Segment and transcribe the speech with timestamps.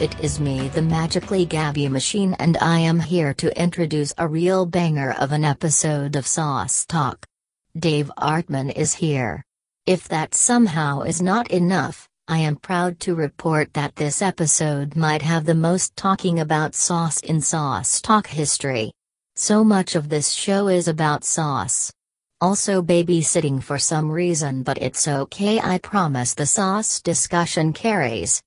[0.00, 4.64] it is me the magically Gabby machine and I am here to introduce a real
[4.64, 7.26] banger of an episode of Sauce Talk.
[7.76, 9.42] Dave Artman is here.
[9.86, 15.22] If that somehow is not enough, I am proud to report that this episode might
[15.22, 18.92] have the most talking about sauce in Sauce Talk history.
[19.34, 21.92] So much of this show is about sauce.
[22.40, 28.40] Also babysitting for some reason but it's okay I promise the sauce discussion carries.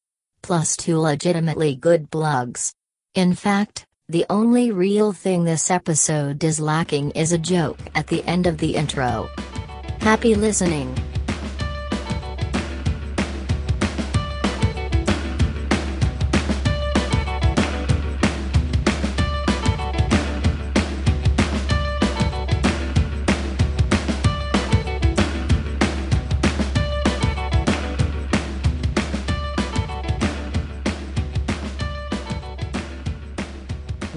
[0.44, 2.74] Plus two legitimately good plugs.
[3.16, 8.24] In fact, the only real thing this episode is lacking is a joke at the
[8.26, 9.30] end of the intro.
[10.00, 10.94] Happy listening.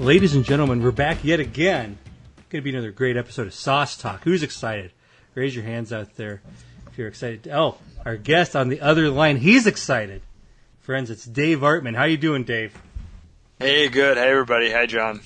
[0.05, 1.97] Ladies and gentlemen, we're back yet again.
[2.49, 4.23] Going to be another great episode of Sauce Talk.
[4.23, 4.91] Who's excited?
[5.33, 6.41] Raise your hands out there
[6.91, 7.47] if you're excited.
[7.51, 10.21] Oh, our guest on the other line, he's excited.
[10.81, 11.95] Friends, it's Dave Artman.
[11.95, 12.79] How you doing, Dave?
[13.57, 14.17] Hey, good.
[14.17, 14.71] Hey, everybody.
[14.71, 15.21] Hi, John.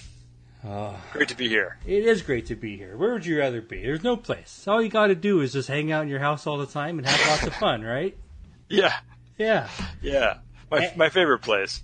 [0.66, 1.78] Oh, Great to be here.
[1.86, 2.96] it is great to be here.
[2.96, 3.82] Where would you rather be?
[3.82, 4.66] There's no place.
[4.68, 7.00] All you got to do is just hang out in your house all the time
[7.00, 8.16] and have lots of fun, right?
[8.72, 8.96] Yeah,
[9.40, 9.68] Yeah,
[10.00, 10.38] yeah.
[10.70, 10.94] My Eh.
[10.96, 11.82] my favorite place.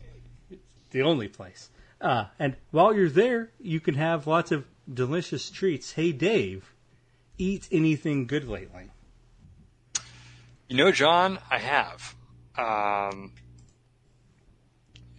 [0.91, 1.69] the only place.
[2.06, 5.93] Uh, and while you're there, you can have lots of delicious treats.
[5.93, 6.71] Hey, Dave,
[7.39, 8.92] eat anything good lately?
[10.67, 12.15] You know, John, I have.
[12.55, 13.32] Um,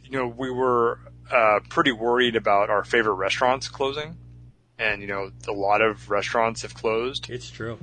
[0.05, 4.17] you know, we were uh, pretty worried about our favorite restaurants closing,
[4.79, 7.29] and you know, a lot of restaurants have closed.
[7.29, 7.79] It's true.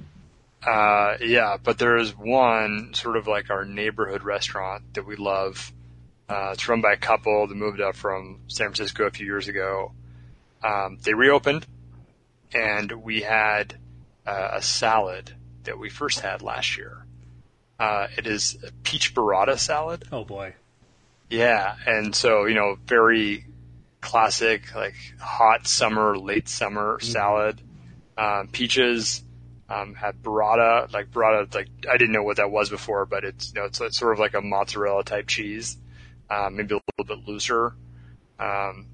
[0.65, 5.73] Uh, yeah, but there is one sort of like our neighborhood restaurant that we love.
[6.33, 9.47] Uh, it's run by a couple that moved up from San Francisco a few years
[9.47, 9.91] ago.
[10.63, 11.67] Um, they reopened,
[12.51, 13.75] and we had
[14.25, 15.31] uh, a salad
[15.65, 17.05] that we first had last year.
[17.79, 20.05] Uh, it is a peach burrata salad.
[20.11, 20.55] Oh boy.
[21.29, 23.45] Yeah, and so you know, very
[24.01, 27.61] classic, like hot summer, late summer salad.
[28.17, 29.21] Um, peaches
[29.69, 31.53] um, had burrata, like burrata.
[31.53, 34.13] Like I didn't know what that was before, but it's you know, it's, it's sort
[34.13, 35.77] of like a mozzarella type cheese,
[36.33, 37.73] um, maybe a little bit looser.
[38.39, 38.87] Um,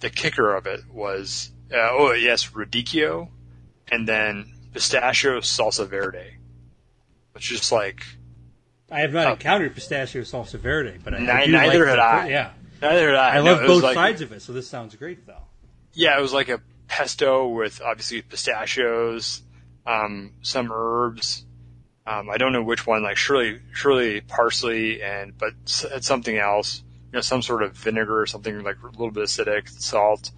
[0.00, 3.28] the kicker of it was uh, oh yes, radicchio,
[3.90, 6.34] and then pistachio salsa verde,
[7.32, 8.04] which is like
[8.90, 9.32] I have not Oh.
[9.32, 12.28] encountered pistachio salsa verde, but I, I Ni- do neither like had I.
[12.28, 12.50] Yeah,
[12.82, 13.30] neither did I.
[13.30, 15.42] I No, love both like- sides of it, so this sounds great though.
[15.94, 19.42] Yeah, it was like a pesto with obviously pistachios,
[19.86, 21.44] um, some herbs.
[22.06, 26.82] Um, I don't know which one, like surely, surely parsley and, but it's something else,
[27.10, 30.30] you know, some sort of vinegar or something like a little bit acidic, salt,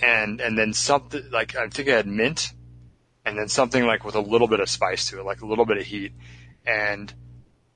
[0.00, 2.52] and, and then something like, I think I had mint
[3.26, 5.66] and then something like with a little bit of spice to it, like a little
[5.66, 6.12] bit of heat.
[6.66, 7.12] And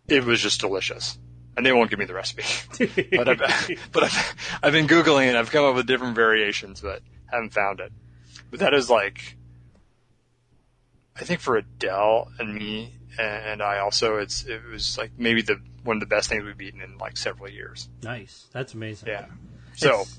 [0.06, 1.19] it was just delicious.
[1.56, 2.45] And they won't give me the recipe
[3.16, 3.39] but I've,
[3.93, 5.37] but I've, I've been googling it.
[5.37, 7.93] I've come up with different variations, but haven't found it.
[8.50, 9.37] But that is like,
[11.20, 15.60] I think for Adele and me and I also, it's it was like maybe the
[15.84, 17.88] one of the best things we've eaten in like several years.
[18.02, 18.46] nice.
[18.52, 19.08] That's amazing.
[19.08, 19.26] Yeah.
[19.76, 20.18] So It's,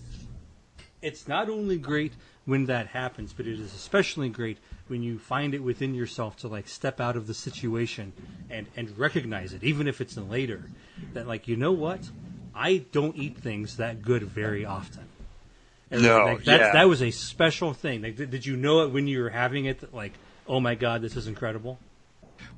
[1.01, 2.13] it's not only great
[2.45, 6.47] when that happens, but it is especially great when you find it within yourself to
[6.47, 8.11] like step out of the situation
[8.49, 10.63] and and recognize it, even if it's later.
[11.13, 12.09] That like you know what,
[12.55, 15.03] I don't eat things that good very often.
[15.91, 16.73] And No, like, that's, yeah.
[16.73, 18.01] that was a special thing.
[18.03, 19.79] Like, did, did you know it when you were having it?
[19.79, 20.13] That, like,
[20.49, 21.79] oh my god, this is incredible.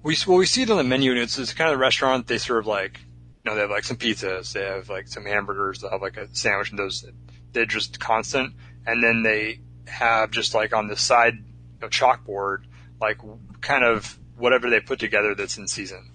[0.02, 2.26] we well we see it on the menu, and it's kind of restaurant.
[2.26, 3.02] They serve like,
[3.44, 6.18] you know, they have like some pizzas, they have like some hamburgers, they have like
[6.18, 7.06] a sandwich, and those
[7.52, 8.56] they're just constant.
[8.88, 11.44] And then they have just like on the side, you
[11.82, 12.64] know, chalkboard,
[13.00, 13.20] like
[13.60, 16.12] kind of whatever they put together that's in season.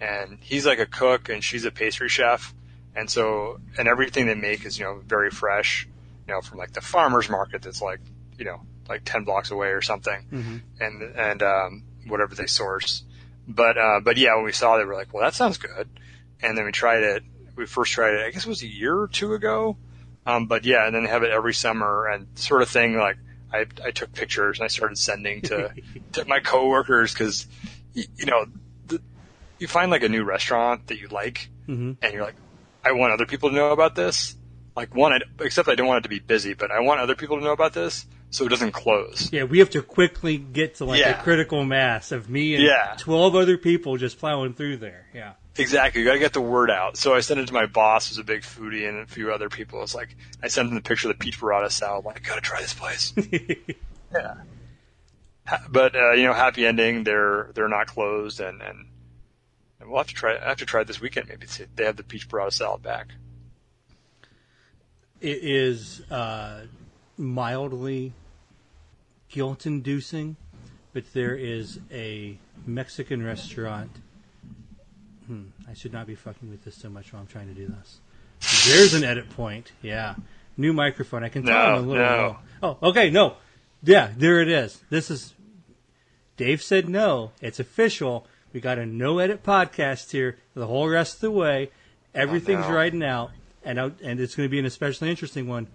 [0.00, 2.54] And he's like a cook, and she's a pastry chef,
[2.94, 5.86] and so and everything they make is you know very fresh,
[6.26, 8.00] you know, from like the farmers market that's like
[8.38, 10.26] you know like ten blocks away or something
[10.80, 13.02] and and um, whatever they source.
[13.48, 15.88] But uh, but yeah, when we saw it, we were like, well, that sounds good.
[16.42, 17.22] And then we tried it.
[17.56, 19.76] We first tried it, I guess it was a year or two ago.
[20.26, 22.98] Um, but yeah, and then they have it every summer and sort of thing.
[22.98, 23.16] Like
[23.52, 25.72] I I took pictures and I started sending to
[26.12, 27.46] to my coworkers because
[27.94, 28.46] you know
[28.86, 29.00] the,
[29.58, 32.36] you find like a new restaurant that you like hmm and you're like,
[32.84, 34.36] I want other people to know about this.
[34.76, 37.14] Like one, I, except I don't want it to be busy, but I want other
[37.14, 38.04] people to know about this
[38.36, 39.30] so it doesn't close.
[39.32, 41.18] Yeah, we have to quickly get to like Yeah.
[41.18, 42.94] a critical mass of me and Yeah.
[42.98, 45.06] twelve other people just plowing through there.
[45.14, 45.32] Yeah.
[45.58, 46.02] Exactly.
[46.02, 46.98] You got to get the word out.
[46.98, 49.48] So I sent it to my boss, who's a big foodie, and a few other
[49.48, 49.82] people.
[49.82, 52.00] It's like I sent him the picture of the peach burrata salad.
[52.00, 53.14] I'm Like, gotta try this place.
[54.14, 54.34] yeah.
[55.70, 57.04] But uh, you know, happy ending.
[57.04, 58.86] They're they're not closed, and and,
[59.80, 60.36] and we'll have to try.
[60.36, 61.28] I have to try it this weekend.
[61.30, 63.06] Maybe see they have the peach burrata salad back.
[65.22, 66.66] It is uh,
[67.16, 68.12] mildly
[69.36, 70.34] guilt-inducing,
[70.94, 73.90] but there is a Mexican restaurant.
[75.26, 77.66] Hmm, I should not be fucking with this so much while I'm trying to do
[77.66, 77.98] this.
[78.66, 79.72] There's an edit point.
[79.82, 80.14] Yeah,
[80.56, 81.22] new microphone.
[81.22, 82.02] I can tell No, I'm a little.
[82.02, 82.36] no.
[82.62, 83.36] Oh, okay, no.
[83.82, 84.80] Yeah, there it is.
[84.88, 85.34] This is.
[86.38, 87.32] Dave said no.
[87.42, 88.26] It's official.
[88.54, 91.70] We got a no edit podcast here the whole rest of the way.
[92.14, 92.74] Everything's Oh, no.
[92.74, 93.32] riding out,
[93.64, 95.66] and out, and it's going to be an especially interesting one.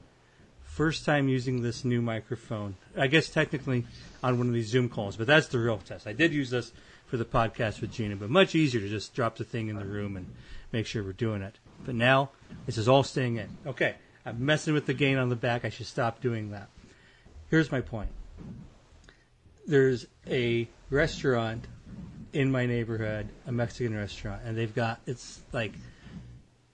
[0.82, 2.76] First time using this new microphone.
[2.98, 3.86] I guess technically
[4.24, 6.08] on one of these Zoom calls, but that's the real test.
[6.08, 6.72] I did use this
[7.06, 9.86] for the podcast with Gina, but much easier to just drop the thing in the
[9.86, 10.26] room and
[10.72, 11.60] make sure we're doing it.
[11.86, 12.32] But now
[12.66, 13.56] this is all staying in.
[13.68, 13.94] Okay,
[14.26, 15.66] I'm messing with the gain on the back.
[15.66, 16.68] I should stop doing that.
[17.52, 18.10] Here's my point.
[19.68, 21.68] There's a restaurant
[22.34, 25.74] in my neighborhood, a Mexican restaurant, and they've got it's like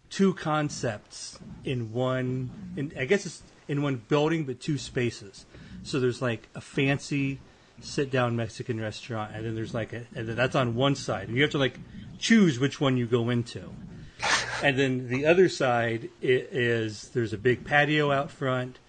[0.09, 2.49] two concepts in one.
[2.77, 5.45] In, I guess it's in one building, but two spaces.
[5.83, 7.39] So there's like a fancy
[7.79, 11.43] sit-down Mexican restaurant, and then there's like a, and that's on one side, and you
[11.43, 11.79] have to like
[12.19, 13.69] choose which one you go into.
[14.63, 18.79] And then the other side is there's a big patio out front,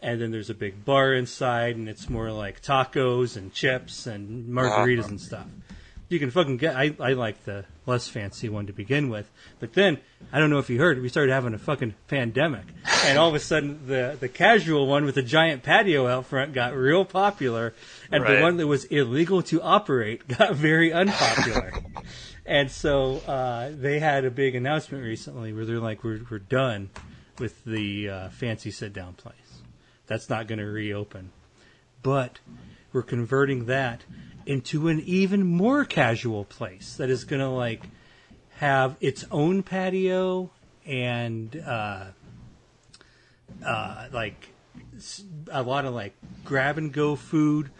[0.00, 4.46] and then there's a big bar inside, and it's more like tacos and chips and
[4.50, 5.08] margaritas Uh-huh.
[5.08, 5.46] and stuff.
[6.08, 6.76] You can fucking get.
[6.76, 9.98] I, I like the less fancy one to begin with, but then
[10.32, 12.64] I don't know if you heard, we started having a fucking pandemic,
[13.04, 16.52] and all of a sudden the the casual one with the giant patio out front
[16.52, 17.74] got real popular,
[18.12, 21.72] and the one that was illegal to operate got very unpopular.
[22.46, 26.90] And so uh, they had a big announcement recently where they're like, "We're we're done
[27.38, 29.34] with the uh, fancy sit down place.
[30.06, 31.32] That's not going to reopen,
[32.02, 32.38] but
[32.94, 34.04] we're converting that
[34.46, 37.82] into an even more casual place that is going to like
[38.56, 40.50] have its own patio
[40.86, 42.06] and uh,
[43.66, 44.48] uh, like
[45.50, 46.14] a lot of like
[46.44, 47.70] grab and go food."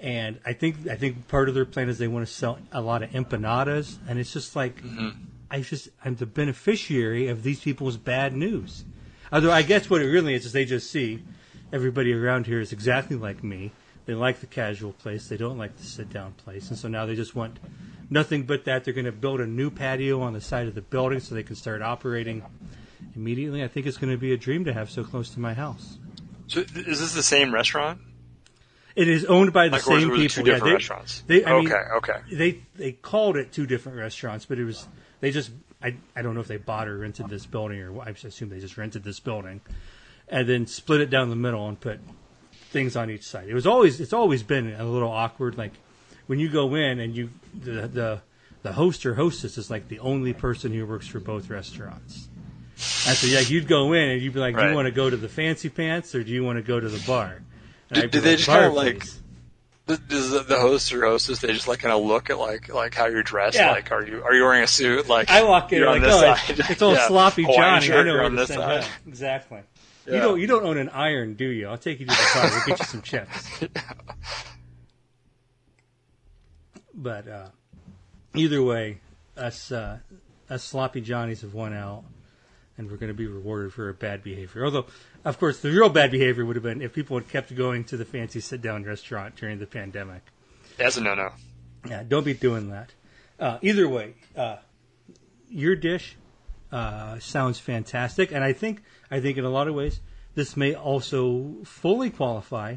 [0.00, 2.80] and I think I think part of their plan is they want to sell a
[2.80, 4.82] lot of empanadas, and it's just like
[5.50, 8.84] I just I'm the beneficiary of these people's bad news.
[9.32, 11.22] Although I guess what it really is is they just see
[11.72, 13.72] everybody around here is exactly like me.
[14.08, 15.28] They like the casual place.
[15.28, 17.58] They don't like the sit down place, and so now they just want
[18.08, 18.82] nothing but that.
[18.82, 21.42] They're going to build a new patio on the side of the building so they
[21.42, 22.42] can start operating
[23.14, 23.62] immediately.
[23.62, 25.98] I think it's going to be a dream to have so close to my house.
[26.46, 28.00] So is this the same restaurant?
[28.96, 30.44] It is owned by the Like, same it two people.
[30.44, 31.22] different they, restaurants?
[31.26, 32.20] They, I mean, okay, okay.
[32.32, 34.88] they they called it two different restaurants, but it was
[35.20, 35.50] they just
[35.82, 38.58] I I don't know if they bought or rented this building or I assume they
[38.58, 39.60] just rented this building,
[40.28, 42.00] and then split it down the middle and put
[42.70, 43.48] things on each side.
[43.48, 45.56] It was always it's always been a little awkward.
[45.58, 45.72] Like
[46.26, 48.20] when you go in and you the the
[48.62, 52.28] the host or hostess is like the only person who works for both restaurants.
[53.06, 55.08] And so yeah, you'd go in and you'd be like, do you want to go
[55.10, 57.42] to the fancy pants or do you want to go to the bar?
[57.90, 59.04] And I'd be did they just kinda, like,
[59.86, 62.94] Does the, the host or hostess they just like kind of look at like like
[62.94, 63.56] how you're dressed?
[63.56, 63.72] Yeah.
[63.72, 65.08] Like, are you are you wearing a suit?
[65.08, 66.58] Like, I walk in you're like, on this oh, side.
[66.60, 67.08] it's, it's all Yeah.
[67.08, 68.10] sloppy Hawaiian Johnny.
[68.10, 68.82] I know on this side.
[68.82, 68.90] that.
[69.06, 69.60] Exactly.
[70.14, 71.68] You don't you don't own an iron, do you?
[71.68, 72.50] I'll take you to the bar.
[72.50, 73.48] We'll get you some chips.
[76.98, 77.46] But uh,
[78.34, 78.98] either way,
[79.36, 79.98] us uh,
[80.50, 82.02] us sloppy Johnnies have won out,
[82.76, 84.64] and we're going to be rewarded for our bad behavior.
[84.64, 84.86] Although,
[85.24, 87.96] of course, the real bad behavior would have been if people had kept going to
[87.96, 90.22] the fancy sit down restaurant during the pandemic.
[90.76, 91.30] That's a no no.
[91.88, 92.90] Yeah, don't be doing that.
[93.38, 94.56] Uh, either way, uh,
[95.48, 96.16] your dish
[96.72, 100.00] uh, sounds fantastic, and I think I think in a lot of ways
[100.34, 102.76] this may also fully qualify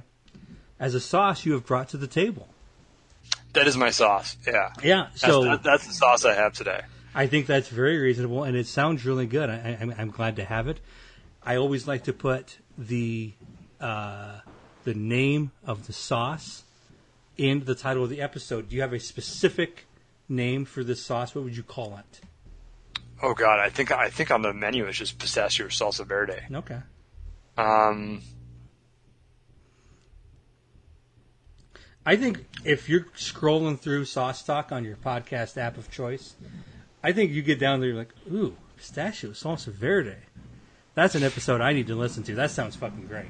[0.80, 2.48] as a sauce you have brought to the table.
[3.54, 4.38] That is my sauce.
[4.48, 4.74] Yeah.
[4.84, 6.82] Yeah, That's, so that, that's the sauce I have today.
[7.14, 9.50] I think that's very reasonable, and it sounds really good.
[9.50, 10.80] I, I'm, I'm glad to have it.
[11.44, 13.34] I always like to put the
[13.80, 14.40] uh,
[14.84, 16.64] the name of the sauce
[17.38, 18.70] in the title of the episode.
[18.70, 19.86] Do you have a specific
[20.30, 21.36] name for this sauce?
[21.36, 22.22] What would you call it?
[23.22, 26.42] Oh God, I think I think on the menu it's just pistachio salsa verde.
[26.52, 26.80] Okay.
[27.58, 28.22] Um,
[32.06, 36.36] I think if you're scrolling through Sauce Talk on your podcast app of choice,
[37.04, 40.16] I think you get down there you're like, ooh, pistachio salsa verde.
[40.96, 42.36] That's an episode I need to listen to.
[42.36, 43.28] That sounds fucking great.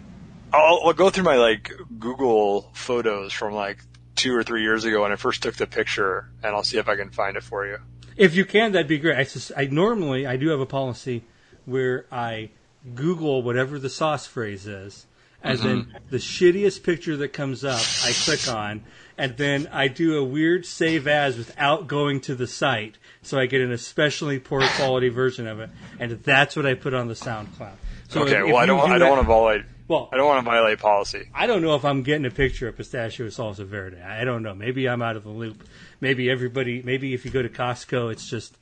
[0.54, 3.80] I'll, I'll go through my like Google photos from like
[4.16, 6.88] two or three years ago when I first took the picture, and I'll see if
[6.88, 7.78] I can find it for you.
[8.22, 9.18] If you can, that'd be great.
[9.18, 11.24] I, sus- I normally I do have a policy
[11.66, 12.52] where I
[12.94, 15.06] Google whatever the sauce phrase is,
[15.44, 15.98] and then mm-hmm.
[16.10, 18.84] the shittiest picture that comes up, I click on,
[19.18, 23.48] and then I do a weird save as without going to the site, so I
[23.48, 27.16] get an especially poor quality version of it, and that's what I put on the
[27.16, 27.74] SoundCloud.
[28.08, 28.88] So okay, if well, I don't.
[28.88, 29.64] do I don't want to violate.
[29.92, 31.28] Well, I don't want to violate policy.
[31.36, 34.02] I don't know if I'm getting a picture of pistachio salsa verde.
[34.02, 34.56] I don't know.
[34.56, 35.68] Maybe I'm out of the loop.
[36.00, 36.82] Maybe everybody.
[36.82, 38.58] Maybe if you go to Costco, it's just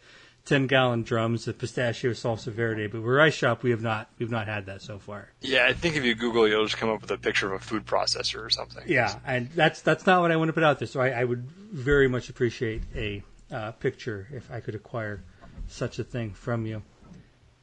[0.45, 2.87] ten gallon drums of pistachio salsa verde.
[2.87, 4.09] But where I shop, we have not.
[4.17, 5.29] We've not had that so far.
[5.41, 7.63] Yeah, I think if you Google, you'll just come up with a picture of a
[7.63, 8.85] food processor or something.
[8.87, 10.87] Yeah, and that's that's not what I want to put out there.
[10.87, 13.21] So I, I would very much appreciate a
[13.51, 15.21] uh, picture if I could acquire
[15.67, 16.81] such a thing from you.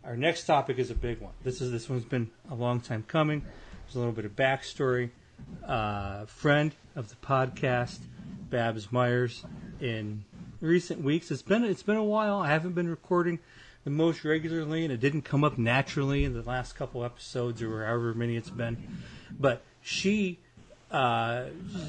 [0.06, 1.32] Our next topic is a big one.
[1.42, 3.40] This is this one's been a long time coming.
[3.40, 5.10] There's a little bit of backstory.
[5.66, 7.98] Uh, friend of the podcast,
[8.48, 9.44] Babs Myers.
[9.80, 10.24] In
[10.60, 12.38] recent weeks, it's been it's been a while.
[12.38, 13.40] I haven't been recording
[13.82, 17.84] the most regularly, and it didn't come up naturally in the last couple episodes or
[17.84, 19.00] however many it's been.
[19.36, 20.38] But she
[20.92, 21.46] uh,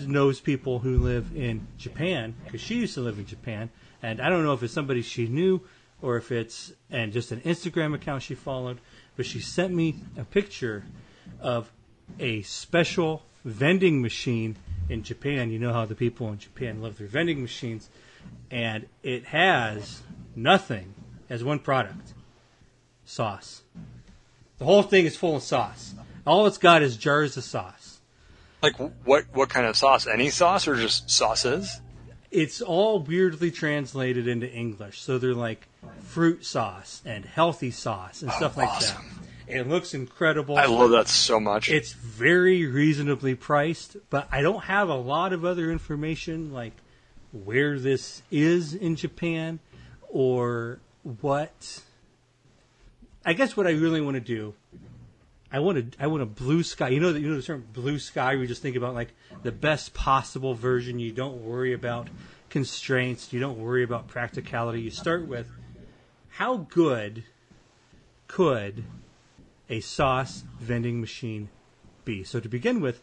[0.07, 3.69] knows people who live in Japan because she used to live in Japan,
[4.01, 5.61] and I don't know if it's somebody she knew
[6.01, 8.79] or if it's and just an Instagram account she followed,
[9.15, 10.83] but she sent me a picture
[11.41, 11.71] of
[12.19, 14.55] a special vending machine
[14.89, 15.51] in Japan.
[15.51, 17.89] You know how the people in Japan love their vending machines,
[18.51, 20.01] and it has
[20.35, 20.93] nothing
[21.29, 22.13] as one product:
[23.05, 23.63] sauce.
[24.57, 25.93] The whole thing is full of sauce.
[26.25, 27.99] All it's got is jars of sauce.
[28.61, 28.75] Like
[29.05, 29.25] what?
[29.33, 30.07] What kind of sauce?
[30.07, 31.81] Any sauce or just sauces?
[32.37, 35.01] It's all weirdly translated into English.
[35.01, 35.67] So they're like
[36.01, 39.03] fruit sauce and healthy sauce and oh, stuff like awesome.
[39.47, 39.57] that.
[39.59, 40.55] It looks incredible.
[40.55, 41.67] I love that so much.
[41.67, 46.73] It's very reasonably priced, but I don't have a lot of other information like
[47.31, 49.59] where this is in Japan
[50.07, 50.79] or
[51.21, 51.81] what.
[53.25, 54.53] I guess what I really want to do,
[55.51, 56.89] I want to I want a blue sky.
[56.89, 58.35] You know that you know the term blue sky.
[58.35, 59.13] We just think about like
[59.43, 60.99] the best possible version.
[60.99, 62.09] You don't worry about
[62.49, 63.31] constraints.
[63.31, 64.81] You don't worry about practicality.
[64.81, 65.47] You start with
[66.29, 67.23] how good
[68.27, 68.83] could
[69.69, 71.49] a sauce vending machine
[72.05, 72.23] be?
[72.23, 73.01] So to begin with,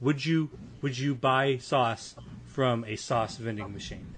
[0.00, 0.50] would you
[0.82, 4.14] would you buy sauce from a sauce vending machine?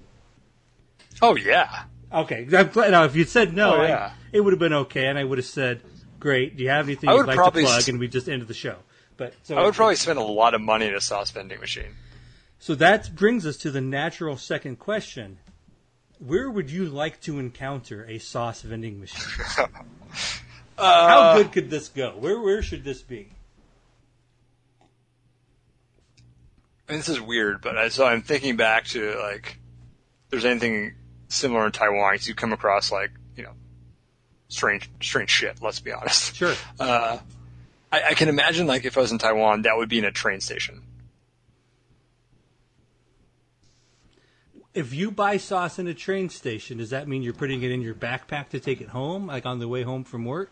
[1.22, 1.84] oh yeah.
[2.12, 5.06] Okay, I'm glad- now if you'd said no, Oh, I- it would have been okay,
[5.06, 5.80] and I would have said,
[6.20, 8.48] "Great, do you have anything I you'd like to plug?" s- And we just ended
[8.48, 8.76] the show.
[9.16, 11.94] But so I would probably spend a lot of money in a sauce vending machine.
[12.58, 15.38] So that brings us to the natural second question:
[16.18, 19.22] Where would you like to encounter a sauce vending machine?
[20.78, 22.10] Uh, How good could this go?
[22.10, 23.30] Where where should this be?
[26.86, 29.58] This is weird, but I, so I'm thinking back to like,
[30.26, 30.94] if there's anything
[31.28, 32.18] similar in Taiwan?
[32.20, 33.10] You come across like,
[34.48, 35.60] strange, strange shit.
[35.62, 36.34] Let's be honest.
[36.36, 36.54] Sure.
[36.80, 37.18] Uh,
[37.92, 40.10] I, I can imagine like if I was in Taiwan, that would be in a
[40.12, 40.82] train station.
[44.74, 47.80] If you buy sauce in a train station, does that mean you're putting it in
[47.80, 50.50] your backpack to take it home, like on the way home from work?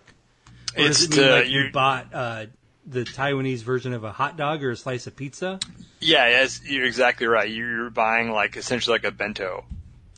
[0.76, 2.46] Or It's does it mean to- like you bought uh,
[2.86, 5.58] the Taiwanese version of a hot dog or a slice of pizza?
[6.00, 7.50] Yeah, yes, you're exactly right.
[7.50, 9.64] You're buying like essentially like a bento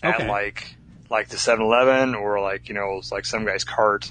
[0.02, 0.76] at like
[1.10, 4.10] like the 7-Eleven or like you know like some guy's cart.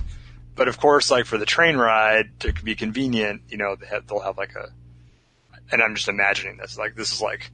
[0.56, 4.08] But of course, like for the train ride to be convenient, you know they have,
[4.08, 4.70] they'll have like a.
[5.72, 6.78] And I'm just imagining this.
[6.78, 7.50] Like this is like,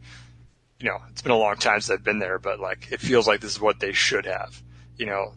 [0.79, 3.27] you know, it's been a long time since I've been there, but like it feels
[3.27, 4.61] like this is what they should have.
[4.97, 5.33] You know,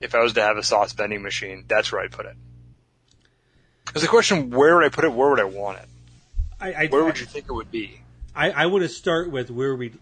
[0.00, 2.36] if I was to have a sauce vending machine, that's where I'd put it.
[3.92, 5.12] There's a question: Where would I put it?
[5.12, 5.88] Where would I want it?
[6.60, 8.00] I, I, Where would you think it would be?
[8.34, 9.92] I, I want to start with where we,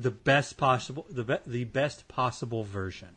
[0.00, 3.08] the best possible, the be, the best possible version.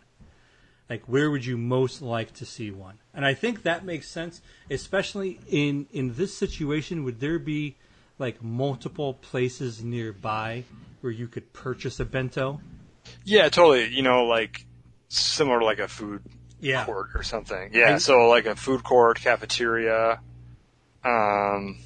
[0.90, 2.98] Like where would you most like to see one?
[3.14, 7.04] And I think that makes sense, especially in in this situation.
[7.06, 7.76] Would there be
[8.20, 10.64] like multiple places nearby
[11.02, 12.60] where you could purchase a bento?
[13.24, 13.88] Yeah, totally.
[13.88, 14.66] You know, like
[15.08, 16.24] similar to like a food
[16.60, 16.86] Yeah.
[16.86, 17.72] court or something.
[17.74, 20.20] Yeah, I- so like a food court, cafeteria.
[21.04, 21.78] Um,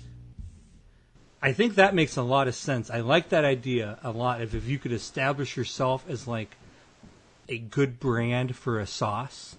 [1.46, 2.90] I think that makes a lot of sense.
[2.90, 4.42] I like that idea a lot.
[4.42, 6.58] If, if you could establish yourself as like
[7.48, 9.56] a good brand for a sauce,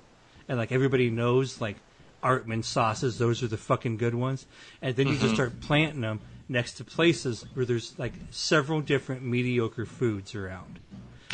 [0.49, 1.76] and like everybody knows like
[2.25, 4.47] Artman sauces, those are the fucking good ones,
[4.83, 5.23] and then you Mm-hmm.
[5.23, 10.81] just start planting them next to places where there's like several different mediocre foods around,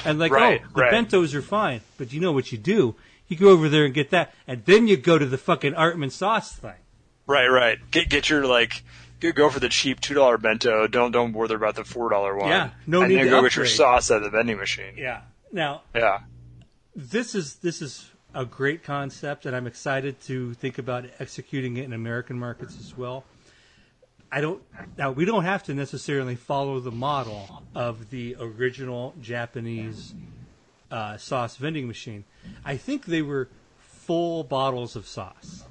[0.05, 0.93] and like Right, oh the right.
[0.93, 2.95] bentos are fine, but you know what you do?
[3.27, 6.11] You go over there and get that, and then you go to the fucking Artman
[6.13, 6.75] sauce thing.
[7.27, 7.79] right, right.
[7.91, 8.83] Get get your like
[9.23, 10.87] go- go for the cheap two dollar bento.
[10.87, 12.49] Don't don't bother about the four dollar one.
[12.49, 14.95] Yeah, no and need then to go get your sauce at the vending machine.
[14.97, 15.23] Yeah.
[15.53, 16.21] Now Yeah.
[16.97, 21.85] this is this is a great concept, and I'm excited to think about executing it
[21.85, 23.25] in American markets as well.
[24.31, 24.63] I don't
[24.97, 30.15] now we don't have to necessarily follow the model of the original Japanese
[30.91, 32.25] uh, sauce vending machine.
[32.65, 33.49] I think they were
[33.79, 35.65] full bottles of sauce.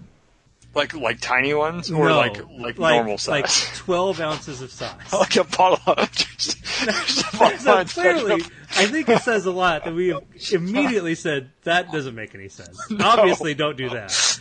[0.73, 3.29] Like like tiny ones or No, like like normal size.
[3.29, 5.11] like twelve ounces of sauce.
[5.11, 8.41] like a bottle of just, just a bottle So of clearly.
[8.77, 10.17] I think it says a lot that we
[10.53, 12.79] immediately said that doesn't make any sense.
[13.01, 14.39] Obviously, don't do that.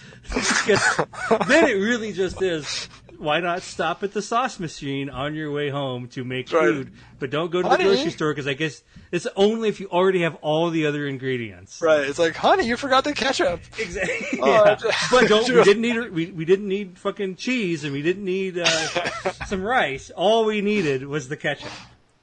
[1.48, 2.88] Then it really just is.
[3.20, 6.64] Why not stop at the sauce machine on your way home to make Right.
[6.64, 9.88] food, but don't go to the grocery store because I guess it's only if you
[9.90, 11.82] already have all the other ingredients.
[11.82, 13.60] Right, it's like, honey, you forgot the ketchup.
[13.78, 14.16] Exactly.
[14.42, 14.76] Oh, Yeah.
[15.10, 18.56] But don't we didn't need we, we didn't need fucking cheese and we didn't need
[18.58, 18.66] uh,
[19.46, 20.10] some rice.
[20.16, 21.72] All we needed was the ketchup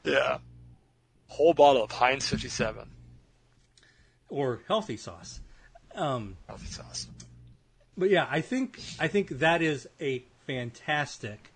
[0.03, 0.39] Yeah,
[1.27, 2.89] whole bottle of Heinz 57
[4.29, 5.41] or healthy sauce.
[5.93, 7.07] Um, healthy sauce.
[7.95, 11.51] But yeah, I think I think that is a fantastic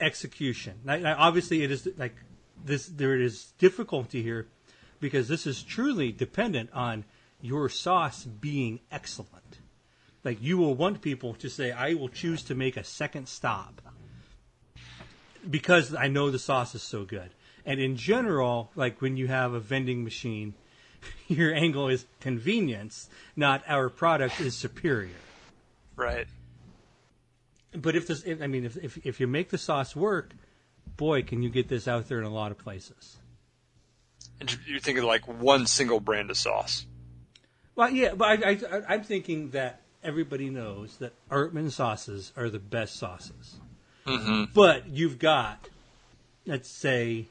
[0.00, 0.74] execution.
[0.84, 2.14] Now, now, obviously, it is like
[2.62, 2.86] this.
[2.86, 4.46] There is difficulty here
[5.00, 7.04] because this is truly dependent on
[7.40, 9.58] your sauce being excellent.
[10.22, 13.80] Like you will want people to say, "I will choose to make a second stop
[15.48, 17.30] because I know the sauce is so good."
[17.64, 20.54] And in general, like when you have a vending machine,
[21.28, 25.10] your angle is convenience, not our product is superior.
[25.96, 26.26] Right.
[27.74, 30.32] But if this, if, I mean, if, if if you make the sauce work,
[30.96, 33.16] boy, can you get this out there in a lot of places.
[34.40, 36.86] And you- you're thinking like one single brand of sauce.
[37.74, 42.58] Well, yeah, but I, I, I'm thinking that everybody knows that Artman sauces are the
[42.58, 43.56] best sauces.
[44.06, 44.52] Mm-hmm.
[44.52, 45.68] But you've got,
[46.44, 47.28] let's say,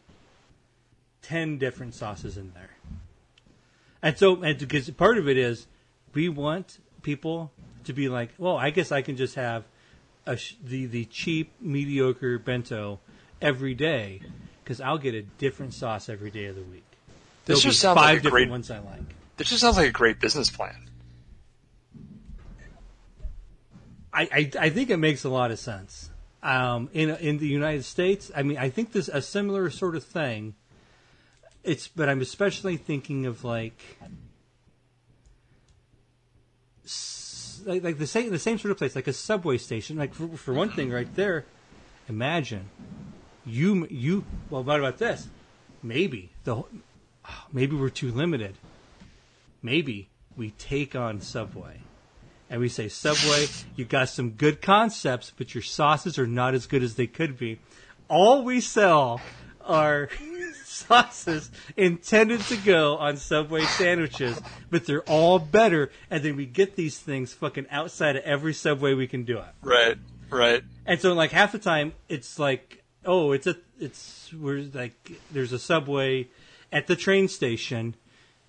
[1.22, 2.72] ten different sauces in there,
[4.02, 5.68] and so and because part of it is
[6.14, 7.52] we want people
[7.84, 9.66] to be like, well, I guess I can just have
[10.26, 13.00] a sh- the the cheap mediocre bento
[13.42, 14.22] every day
[14.64, 16.84] because I'll get a different sauce every day of the week.
[17.46, 18.50] This There'll be just sounds five like different great.
[18.50, 19.02] ones I like.
[19.38, 20.88] This just sounds like a great business plan.
[24.14, 26.10] I, I, I think it makes a lot of sense.
[26.44, 30.04] Um, in in the United States, I mean, I think this a similar sort of
[30.04, 30.56] thing.
[31.64, 33.80] It's, but I'm especially thinking of like,
[37.66, 39.98] like, like the same the same sort of place, like a subway station.
[39.98, 41.46] Like for, for one thing, right there,
[42.08, 42.70] imagine
[43.46, 44.26] you you.
[44.50, 45.28] Well, what about this?
[45.84, 46.64] Maybe the
[47.54, 48.56] maybe we're too limited.
[49.62, 51.82] Maybe we take on Subway
[52.50, 56.66] and we say, Subway, you got some good concepts, but your sauces are not as
[56.66, 57.60] good as they could be.
[58.08, 59.22] All we sell
[59.64, 60.10] are
[60.88, 64.40] sauces intended to go on Subway sandwiches,
[64.70, 65.92] but they're all better.
[66.10, 69.54] And then we get these things fucking outside of every Subway we can do it.
[69.62, 69.98] Right.
[70.30, 70.64] Right.
[70.86, 74.94] And so, like half the time, it's like, oh, it's a, it's we're like,
[75.32, 76.30] there's a subway
[76.72, 77.96] at the train station,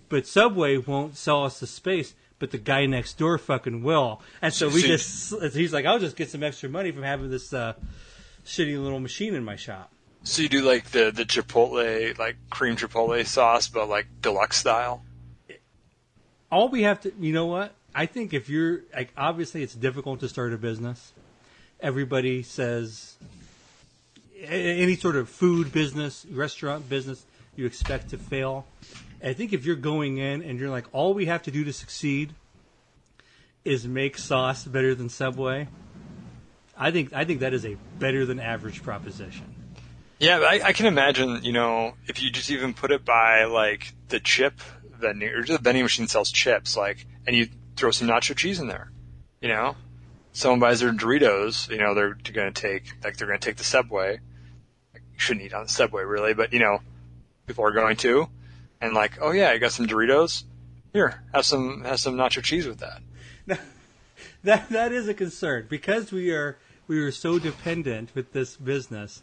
[0.09, 4.23] but Subway won't sell us the space, but the guy next door fucking will.
[4.41, 7.53] And so we just, he's like, I'll just get some extra money from having this
[7.53, 7.75] uh,
[8.45, 9.92] shitty little machine in my shop.
[10.25, 15.03] So you do like the the chipotle like cream chipotle sauce, but like deluxe style.
[16.51, 17.73] All we have to, you know what?
[17.95, 21.13] I think if you're like, obviously, it's difficult to start a business.
[21.81, 23.17] Everybody says
[24.45, 27.25] any sort of food business, restaurant business,
[27.57, 28.67] you expect to fail.
[29.25, 31.73] I think if you're going in and you're like, all we have to do to
[31.73, 32.35] succeed
[33.65, 35.69] is make sauce better than Subway.
[36.77, 39.62] I think I think that is a better than average proposition.
[40.23, 43.93] Yeah, I, I can imagine, you know, if you just even put it by like
[44.07, 44.55] the chip
[44.85, 48.69] vending or the vending machine sells chips, like, and you throw some nacho cheese in
[48.69, 48.93] there,
[49.41, 49.75] you know,
[50.31, 53.57] someone buys their Doritos, you know, they're going to take like they're going to take
[53.57, 54.21] the Subway.
[54.95, 56.79] Like, you shouldn't eat on the Subway really, but you know,
[57.49, 58.29] people are going to,
[58.81, 60.45] and like, oh yeah, I got some Doritos.
[60.93, 63.03] Here, have some have some nacho cheese with that.
[64.45, 69.21] that that is a concern because we are we are so dependent with this business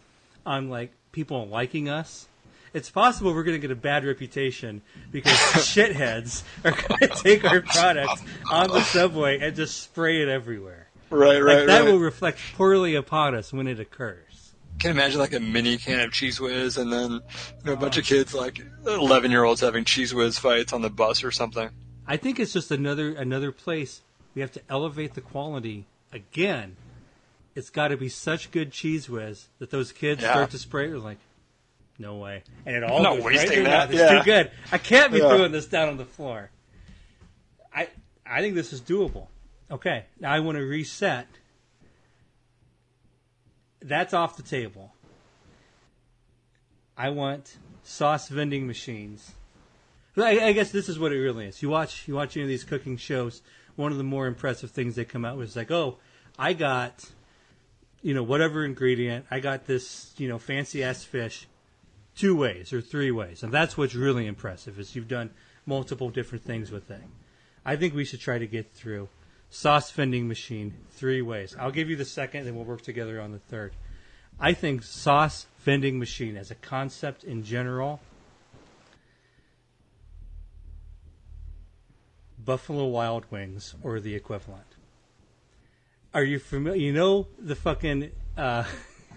[0.50, 2.28] on like people liking us.
[2.74, 4.82] It's possible we're going to get a bad reputation
[5.12, 10.28] because shitheads are going to take our product on the subway and just spray it
[10.28, 10.88] everywhere.
[11.10, 14.54] Right, right, Like that will reflect poorly upon us when it occurs.
[14.80, 17.20] Can you imagine like a mini can of Cheez Whiz and then you
[17.66, 20.90] know, a bunch of kids like eleven year olds having Cheez Whiz fights on the
[20.90, 21.70] bus or something.
[22.08, 24.02] I think it's just another another place
[24.36, 26.78] we have to elevate the quality again.
[27.60, 30.32] It's got to be such good cheez whiz that those kids Yeah.
[30.32, 30.88] start to spray.
[30.88, 31.20] They're like,
[31.98, 32.44] No way.
[32.66, 33.92] And it all not goes right that.
[33.92, 34.18] It's yeah.
[34.20, 34.52] too good.
[34.72, 35.28] I can't be Yeah.
[35.28, 36.50] throwing this down on the floor.
[37.76, 37.90] I
[38.26, 39.28] I think this is doable.
[39.70, 41.28] Okay, now I want to reset.
[43.82, 44.94] That's off the table.
[46.98, 49.32] I want sauce vending machines.
[50.18, 51.62] I, I guess this is what it really is.
[51.62, 53.42] You watch you watch any of these cooking shows.
[53.76, 55.98] One of the more impressive things they come out with is like, oh,
[56.38, 57.06] I got,
[58.02, 59.26] you know, whatever ingredient.
[59.30, 61.48] I got this, you know, fancy ass fish,
[62.16, 65.30] two ways or three ways, and that's what's really impressive is you've done
[65.66, 67.02] multiple different things with it.
[67.66, 69.10] I think we should try to get through
[69.50, 71.56] sauce vending machine three ways.
[71.60, 73.74] I'll give you the second, then we'll work together on the third.
[74.40, 78.00] I think sauce vending machine as a concept in general
[82.44, 84.69] Buffalo Wild Wings or the equivalent.
[86.14, 86.82] Are you familiar?
[86.82, 88.64] You know the fucking uh,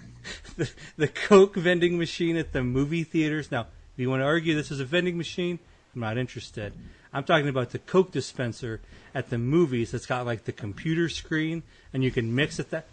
[0.57, 3.51] the, the Coke vending machine at the movie theaters.
[3.51, 5.59] Now, if you want to argue this is a vending machine,
[5.95, 6.73] I'm not interested.
[7.13, 8.81] I'm talking about the Coke dispenser
[9.15, 12.87] at the movies that's got like the computer screen and you can mix it that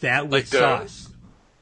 [0.00, 1.08] that with Like the- sauce.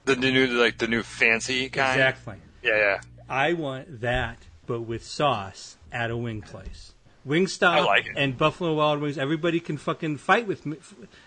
[0.04, 1.92] The new, like the new fancy kind.
[2.00, 2.36] Exactly.
[2.62, 3.00] Yeah, yeah.
[3.28, 6.92] I want that, but with sauce at a wing place.
[7.28, 10.78] Wingstop like and Buffalo Wild Wings, everybody can fucking fight with me.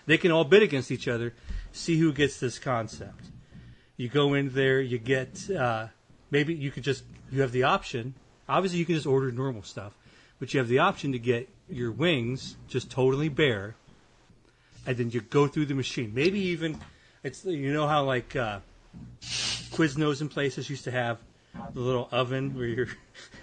[0.06, 1.32] They can all bid against each other.
[1.70, 3.26] See who gets this concept.
[3.96, 5.86] You go in there, you get uh,
[6.30, 8.14] maybe you could just you have the option.
[8.48, 9.92] Obviously, you can just order normal stuff,
[10.40, 13.76] but you have the option to get your wings just totally bare,
[14.86, 16.12] and then you go through the machine.
[16.12, 16.80] Maybe even
[17.22, 18.58] it's you know how like uh,
[19.22, 21.18] Quiznos and places used to have
[21.74, 22.88] the little oven where your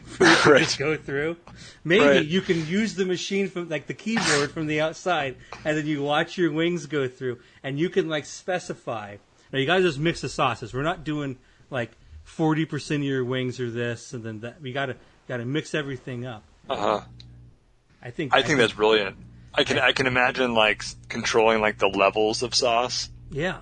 [0.09, 0.75] food Right.
[0.77, 1.37] go through.
[1.83, 2.25] Maybe Right.
[2.25, 6.01] you can use the machine from like the keyboard from the outside, and then you
[6.03, 9.17] watch your wings go through, and you can like specify.
[9.53, 10.73] Now you gotta just mix the sauces.
[10.73, 11.37] We're not doing
[11.69, 11.91] like
[12.23, 14.61] forty percent of your wings are this, and then that.
[14.61, 14.95] We gotta
[15.27, 16.43] gotta mix everything up.
[16.69, 17.01] Uh huh.
[18.01, 18.33] I think.
[18.35, 19.15] I think that's brilliant.
[19.53, 23.09] I can I can imagine like controlling like the levels of sauce.
[23.31, 23.61] Yeah.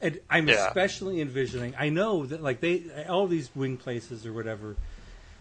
[0.00, 0.68] And I'm Yeah.
[0.68, 1.74] especially envisioning.
[1.76, 4.76] I know that like they all these wing places or whatever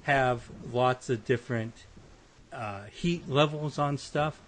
[0.07, 1.73] have lots of different
[2.53, 4.39] uh, heat levels on stuff,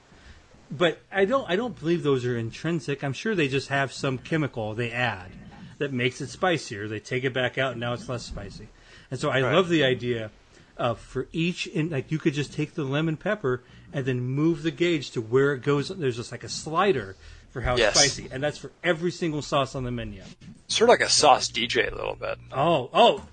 [0.72, 3.04] but I don't I don't believe those are intrinsic.
[3.04, 5.30] I'm sure they just have some chemical they add
[5.78, 6.88] that makes it spicier.
[6.88, 8.70] They take it back out and now it's less spicy.
[9.12, 9.54] And so I Right.
[9.54, 10.32] love the idea
[10.78, 14.64] of for each in like you could just take the lemon pepper and then move
[14.64, 15.90] the gauge to where it goes.
[15.90, 17.18] There's just like a slider
[17.52, 17.92] for how Yes.
[17.94, 20.22] spicy, and that's for every single sauce on the menu.
[20.68, 22.38] Sort of like a sauce DJ a little bit.
[22.54, 23.24] Oh, oh,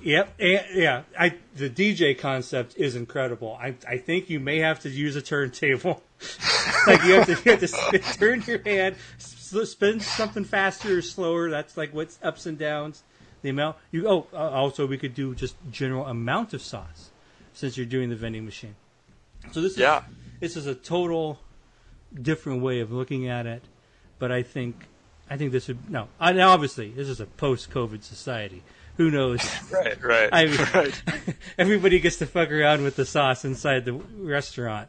[0.00, 1.02] yep, yeah.
[1.18, 3.56] I the DJ concept is incredible.
[3.60, 6.02] I I think you may have to use a turntable.
[6.86, 11.02] like you have to you have to spin, turn your hand, spin something faster or
[11.02, 11.50] slower.
[11.50, 13.02] That's like what's ups and downs.
[13.42, 17.10] The amount you oh uh, also we could do just general amount of sauce
[17.52, 18.74] since you're doing the vending machine.
[19.52, 20.02] So this is Yeah.
[20.40, 21.38] this is a total
[22.20, 23.62] different way of looking at it,
[24.18, 24.86] but I think
[25.28, 26.08] I think this would no.
[26.18, 28.62] I, now obviously this is a post-COVID society.
[28.96, 29.46] Who knows?
[29.70, 30.28] Right, right.
[30.32, 31.02] I mean, right.
[31.58, 34.88] everybody gets to fuck around with the sauce inside the restaurant.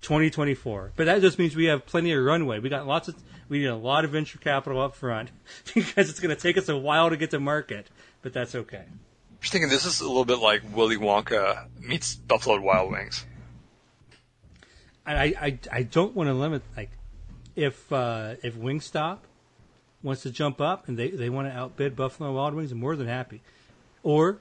[0.00, 2.60] 2024, but that just means we have plenty of runway.
[2.60, 3.16] We got lots of
[3.48, 5.30] we need a lot of venture capital up front
[5.74, 7.88] because it's going to take us a while to get to market,
[8.22, 8.84] but that's okay.
[8.86, 9.00] I'm
[9.40, 13.24] Just thinking this is a little bit like Willy Wonka meets Buffalo Wild Wings.
[15.06, 16.90] I, I, I don't want to limit like
[17.56, 19.18] if uh, if Wingstop
[20.02, 22.96] wants to jump up and they, they want to outbid Buffalo Wild Wings, I'm more
[22.96, 23.40] than happy.
[24.02, 24.38] Or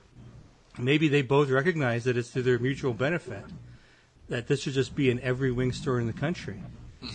[0.77, 3.43] maybe they both recognize that it's to their mutual benefit
[4.29, 6.61] that this should just be in every wing store in the country.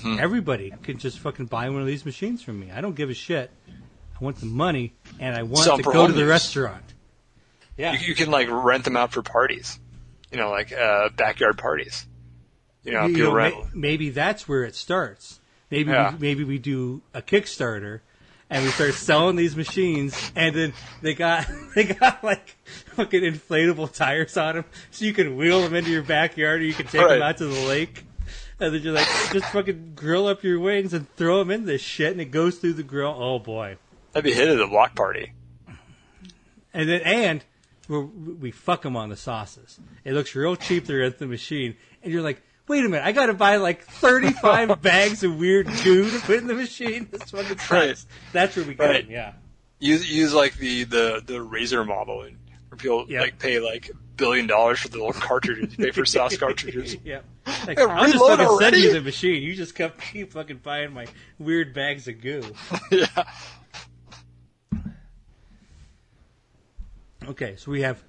[0.06, 2.70] Everybody can just fucking buy one of these machines from me.
[2.70, 3.50] I don't give a shit.
[3.68, 6.84] I want the money and I want Sell to go to the restaurant.
[7.76, 7.92] Yeah.
[7.92, 9.78] You, you can like rent them out for parties.
[10.30, 12.06] You know, like uh, backyard parties.
[12.84, 15.40] You know, you know, may- maybe that's where it starts.
[15.70, 16.12] Maybe Yeah.
[16.12, 18.00] we, maybe we do a Kickstarter
[18.52, 22.54] and we start selling these machines, and then they got they got like
[22.94, 26.74] fucking inflatable tires on them, so you can wheel them into your backyard, or you
[26.74, 27.14] can take Right.
[27.14, 28.04] them out to the lake.
[28.60, 31.80] And then you're like, just fucking grill up your wings and throw them in this
[31.80, 33.12] shit, and it goes through the grill.
[33.18, 33.76] Oh boy!
[34.12, 35.32] That'd be hit at a block party.
[36.74, 37.44] And then and
[37.88, 39.80] we're, we fuck them on the sauces.
[40.04, 40.86] It looks real cheap.
[40.86, 42.40] They're at the machine, and you're like,
[42.72, 46.38] wait a minute, I got to buy like 35 bags of weird goo to put
[46.38, 47.06] in the machine.
[47.10, 47.58] That's fucking Right.
[47.58, 48.06] price.
[48.32, 49.02] That's where we get Right.
[49.04, 49.12] them.
[49.12, 49.32] Yeah.
[49.78, 52.36] Use use like the the the razor model, and
[52.68, 53.20] where people Yep.
[53.20, 55.76] like pay like billion dollars for the little cartridges.
[55.76, 56.96] You pay for sauce cartridges.
[57.04, 57.20] yeah.
[57.66, 59.42] Like, Yeah, I'll just fucking send you the machine.
[59.42, 61.06] You just keep, keep fucking buying my
[61.38, 62.42] weird bags of goo.
[62.90, 63.06] yeah.
[67.28, 68.02] Okay, so we have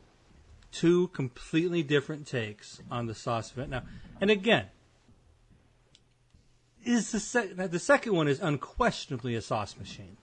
[0.74, 3.84] two completely different takes on the sauce event now.
[4.20, 4.66] And again,
[6.84, 10.18] is the sec- the second one is unquestionably a sauce machine.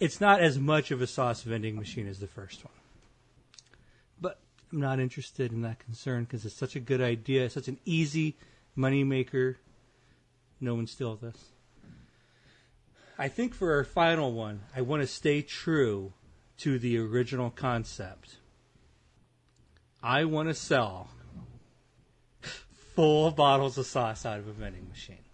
[0.00, 2.74] It's not as much of a sauce vending machine as the first one.
[4.20, 4.40] But
[4.72, 7.78] I'm not interested in that concern because it's such a good idea, it's such an
[7.84, 8.36] easy
[8.74, 9.58] money maker.
[10.60, 11.52] No one steal this.
[13.18, 16.12] I think for our final one, I want to stay true
[16.58, 18.36] to the original concept.
[20.06, 21.08] I want to sell
[22.94, 25.24] full bottles of sauce out of a vending machine.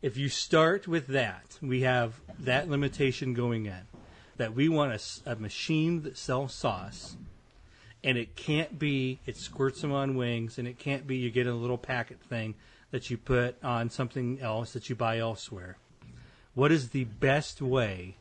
[0.00, 3.88] If you start with that, we have that limitation going in
[4.36, 7.16] that we want a, a machine that sells sauce,
[8.04, 11.48] and it can't be it squirts them on wings, and it can't be you get
[11.48, 12.54] a little packet thing
[12.92, 15.78] that you put on something else that you buy elsewhere.
[16.54, 18.18] What is the best way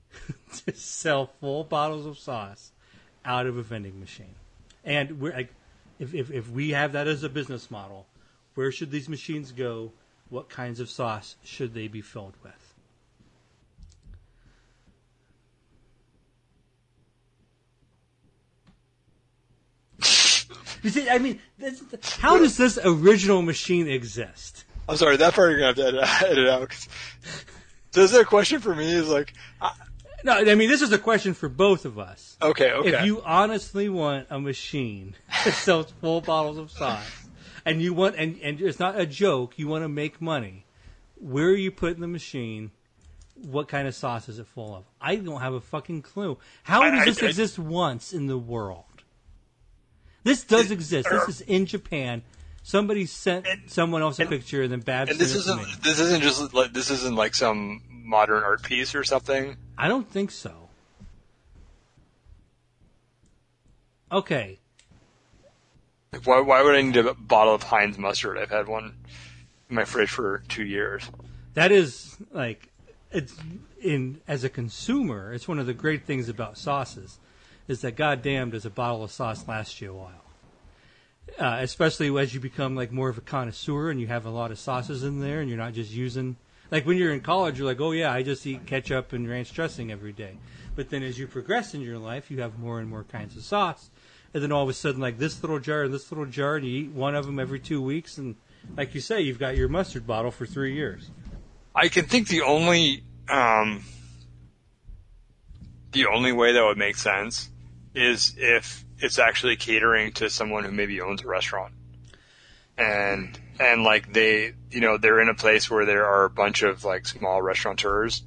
[0.66, 2.72] to sell full bottles of sauce
[3.24, 4.34] out of a vending machine?
[4.84, 5.48] And we're
[5.98, 8.06] if, if, if we have that as a business model,
[8.54, 9.92] where should these machines go?
[10.28, 12.74] What kinds of sauce should they be filled with?
[20.82, 21.82] You see, I mean, this,
[22.18, 24.64] how does this original machine exist?
[24.86, 26.88] I'm sorry, that part you're gonna have to edit, edit out.
[27.92, 28.92] so is there a question for me?
[28.92, 29.72] Is like, I,
[30.24, 32.36] No, I mean, this is a question for both of us.
[32.42, 32.88] okay, okay.
[33.00, 37.06] If you honestly want a machine that sells full bottles of sauce,
[37.66, 40.64] and you want, and, and it's not a joke, you want to make money,
[41.16, 42.70] where are you putting the machine?
[43.36, 44.84] What kind of sauce is it full of?
[45.00, 46.38] I don't have a fucking clue.
[46.62, 48.84] How I- does I- this I- exist once in the world?
[50.22, 51.08] This does exist.
[51.10, 52.22] This is in Japan.
[52.62, 55.82] Somebody sent And- someone else a and- picture, and then Babs and this it isn't
[55.82, 59.56] this isn't just like this isn't like some modern art piece or something.
[59.76, 60.52] I don't think so.
[64.12, 64.58] Okay,
[66.24, 68.38] why why would I need a bottle of Heinz mustard?
[68.38, 68.94] I've had one
[69.68, 71.10] in my fridge for two years.
[71.54, 72.68] that is like
[73.10, 73.34] it's
[73.82, 77.18] in as a consumer it's one of the great things about sauces
[77.66, 80.24] is that goddamn does a bottle of sauce last you a while
[81.38, 84.50] uh, especially as you become like more of a connoisseur and you have a lot
[84.50, 86.36] of sauces in there and you're not just using
[86.70, 89.52] like when you're in college you're like oh yeah i just eat ketchup and ranch
[89.52, 90.38] dressing every day.
[90.76, 93.44] But then as you progress in your life you have more and more kinds of
[93.44, 93.90] sauce.
[94.32, 96.66] And then all of a sudden like this little jar and this little jar and
[96.66, 98.36] you eat one of them every two weeks and
[98.76, 101.10] like you say you've got your mustard bottle for three years.
[101.74, 103.84] I can think the only um,
[105.92, 107.50] the only way that would make sense
[107.94, 111.72] is if it's actually catering to someone who maybe owns a restaurant,
[112.76, 116.62] and and like they you know they're in a place where there are a bunch
[116.62, 118.22] of like small restaurateurs,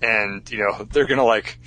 [0.00, 1.58] and you know they're gonna like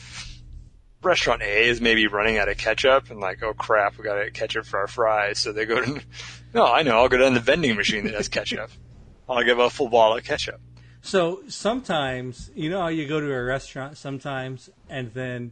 [1.03, 4.29] restaurant A is maybe running out of ketchup and like oh crap we got to
[4.31, 5.39] ketchup for our fries.
[5.39, 6.01] So they go to
[6.53, 8.69] no I know I'll go down the vending machine that has ketchup.
[9.29, 10.59] I'll give a full bottle of ketchup.
[11.01, 15.51] So sometimes, you know you go to a restaurant sometimes, and then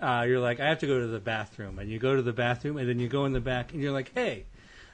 [0.00, 2.32] uh, you're like, I have to go to the bathroom, and you go to the
[2.32, 4.46] bathroom, and then you go in the back, and you're like, Hey,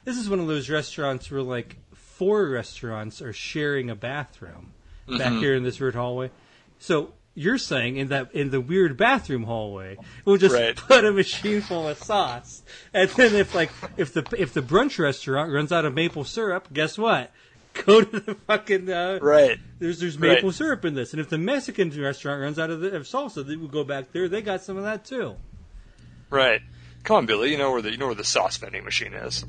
[0.03, 1.77] this is one of those restaurants where like
[2.17, 4.73] four restaurants are sharing a bathroom
[5.07, 6.31] back here in this weird hallway.
[6.79, 10.75] So you're saying in that in the weird bathroom hallway, we'll just Right.
[10.75, 14.97] put a machine full of sauce, and then if like if the if the brunch
[14.99, 17.31] restaurant runs out of maple syrup, guess what?
[17.85, 19.59] Go to the fucking uh, Right.
[19.77, 20.33] there's there's Right.
[20.33, 23.45] maple syrup in this, and if the Mexican restaurant runs out of, the, of salsa,
[23.45, 24.27] they will go back there.
[24.27, 25.35] They got some of that too.
[26.31, 26.61] Right.
[27.03, 27.51] Come on, Billy.
[27.51, 29.45] You know where the you know where the sauce vending machine is.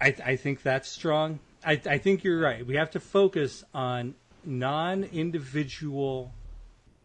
[0.00, 1.40] I, I think that's strong.
[1.66, 2.64] I, I think you're right.
[2.64, 6.32] We have to focus on non-individual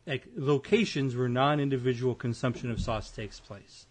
[0.05, 3.85] like locations where non-individual consumption of sauce takes place.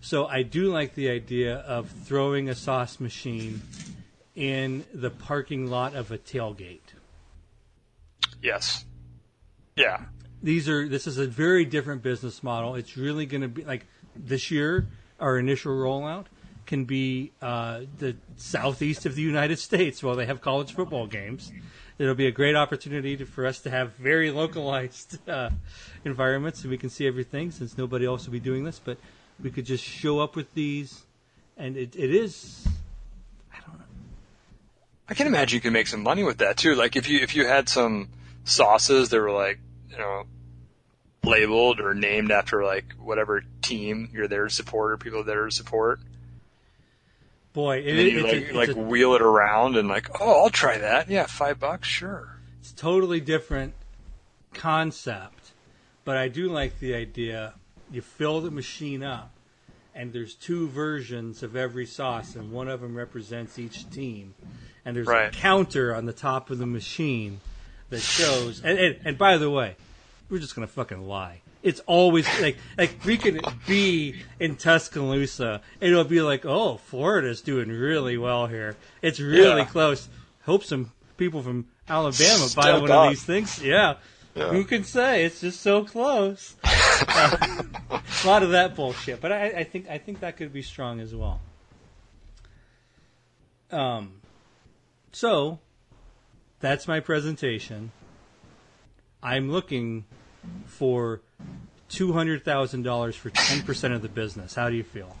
[0.00, 3.62] So I do like the idea of throwing a sauce machine
[4.34, 6.80] in the parking lot of a tailgate.
[8.42, 8.84] Yes.
[9.76, 10.02] Yeah.
[10.42, 12.74] these are this is a very different business model.
[12.74, 13.86] It's really going to be like
[14.16, 14.88] this year.
[15.20, 16.26] Our initial rollout
[16.66, 21.52] can be uh, the southeast of the United States while they have college football games.
[21.98, 25.50] It'll be a great opportunity to, for us to have very localized uh,
[26.04, 28.80] environments, and we can see everything since nobody else will be doing this.
[28.82, 28.98] But
[29.42, 31.02] we could just show up with these,
[31.56, 32.66] and it, it is.
[33.52, 33.84] I don't know.
[35.08, 36.74] I can imagine you can make some money with that too.
[36.74, 38.08] Like if you if you had some
[38.44, 40.24] sauces that were like you know
[41.24, 45.48] labeled or named after like whatever team you're there to support or people that are
[45.48, 46.00] to support,
[47.52, 49.88] Boy, it, and then it, you it's, like a, like a- wheel it around and
[49.88, 51.10] like oh I'll try that.
[51.10, 52.38] Yeah, five bucks, sure.
[52.60, 53.74] it's totally different
[54.54, 55.52] concept,
[56.04, 57.54] but I do like the idea.
[57.90, 59.32] You fill the machine up
[59.94, 64.34] and there's two versions of every sauce, and one of them represents each team,
[64.84, 67.40] and there's a counter on the top of the machine
[67.90, 68.62] that shows.
[68.64, 69.76] And, and, and by the way,
[70.30, 71.42] we're just gonna fucking lie.
[71.62, 77.40] It's always like like we could be in Tuscaloosa and it'll be like, oh, Florida's
[77.40, 78.76] doing really well here.
[79.00, 79.64] It's really Yeah.
[79.66, 80.08] close.
[80.44, 83.04] Hope some people from Alabama buy one up.
[83.04, 83.62] of these things.
[83.62, 83.94] Yeah.
[84.34, 84.48] Yeah.
[84.48, 86.56] Who can say it's just so close?
[86.64, 87.36] Uh,
[87.90, 91.00] a lot of that bullshit, but I, I think I think that could be strong
[91.00, 91.38] as well.
[93.70, 94.20] Um,
[95.12, 95.58] so
[96.60, 97.92] that's my presentation.
[99.22, 100.04] I'm looking
[100.66, 101.20] for
[101.88, 104.54] two hundred thousand dollars for ten percent of the business.
[104.54, 105.16] How do you feel?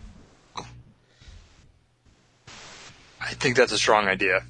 [3.20, 4.42] I think that's a strong idea.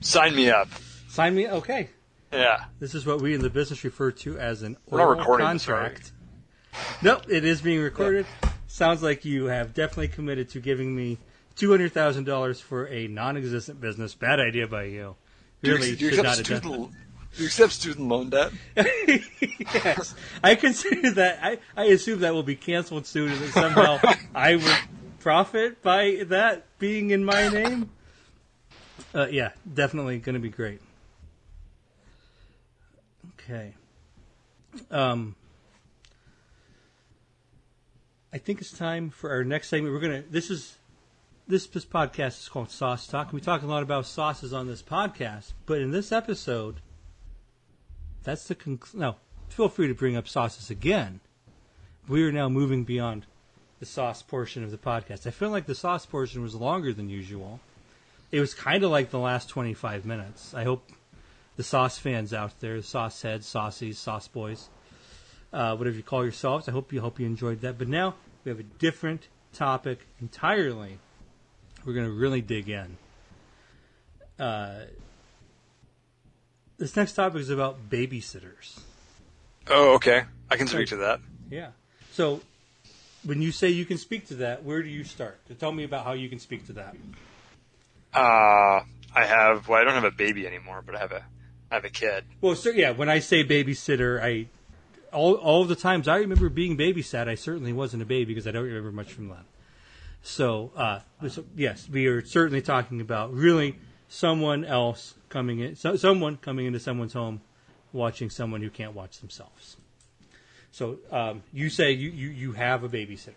[0.00, 0.68] Sign me up.
[1.08, 1.48] Sign me.
[1.48, 1.90] Okay,
[2.32, 2.64] Yeah.
[2.78, 5.68] this is what we in the business refer to as an We're oral recording this,
[5.68, 6.12] are contract.
[7.02, 8.26] Nope, it is being recorded.
[8.66, 11.18] Sounds like you have definitely committed to giving me
[11.54, 14.14] two hundred thousand dollars for a non-existent business.
[14.14, 15.16] Bad idea by you.
[15.62, 16.94] Do you, Really do you should not have done.
[17.36, 18.50] Do you accept student loan debt?
[18.76, 21.38] yes, I consider that.
[21.42, 23.98] I, I assume that will be canceled soon, and that somehow
[24.34, 24.78] I would
[25.20, 27.90] profit by that being in my name.
[29.14, 30.80] Uh, yeah, definitely going to be great.
[33.38, 33.74] Okay.
[34.90, 35.36] Um,
[38.32, 39.92] I think it's time for our next segment.
[39.92, 40.24] We're gonna.
[40.30, 40.78] This is
[41.46, 43.32] this this podcast is called Sauce Talk.
[43.32, 46.76] We talk a lot about sauces on this podcast, but in this episode,
[48.26, 49.16] that's the conc- no.
[49.48, 51.20] Feel free to bring up sauces again.
[52.08, 53.24] We are now moving beyond
[53.78, 55.26] the sauce portion of the podcast.
[55.26, 57.60] I feel like the sauce portion was longer than usual.
[58.32, 60.52] It was kind of like the last 25 minutes.
[60.54, 60.90] I hope
[61.54, 64.68] the sauce fans out there, sauce heads, saucies, sauce boys,
[65.52, 67.78] uh, whatever you call yourselves, I hope you hope you enjoyed that.
[67.78, 70.98] But now we have a different topic entirely.
[71.84, 72.96] We're going to really dig in.
[74.36, 74.80] Uh,
[76.78, 78.80] this next topic is about babysitters.
[79.68, 80.24] Oh, okay.
[80.50, 81.20] I can speak to that.
[81.50, 81.68] Yeah.
[82.12, 82.40] So,
[83.24, 85.44] when you say you can speak to that, where do you start?
[85.48, 86.96] To tell me about how you can speak to that.
[88.14, 88.80] Uh,
[89.14, 89.68] I have.
[89.68, 91.24] Well, I don't have a baby anymore, but I have a.
[91.70, 92.24] I have a kid.
[92.40, 94.46] Well, so yeah, when I say babysitter, I
[95.12, 98.52] all all the times I remember being babysat, I certainly wasn't a baby because I
[98.52, 99.44] don't remember much from that.
[100.22, 103.76] So, uh, so yes, we are certainly talking about really
[104.08, 107.40] someone else coming in, so, someone coming into someone's home,
[107.92, 109.76] watching someone who can't watch themselves.
[110.70, 113.34] So, um, you say you, you, you have a babysitter.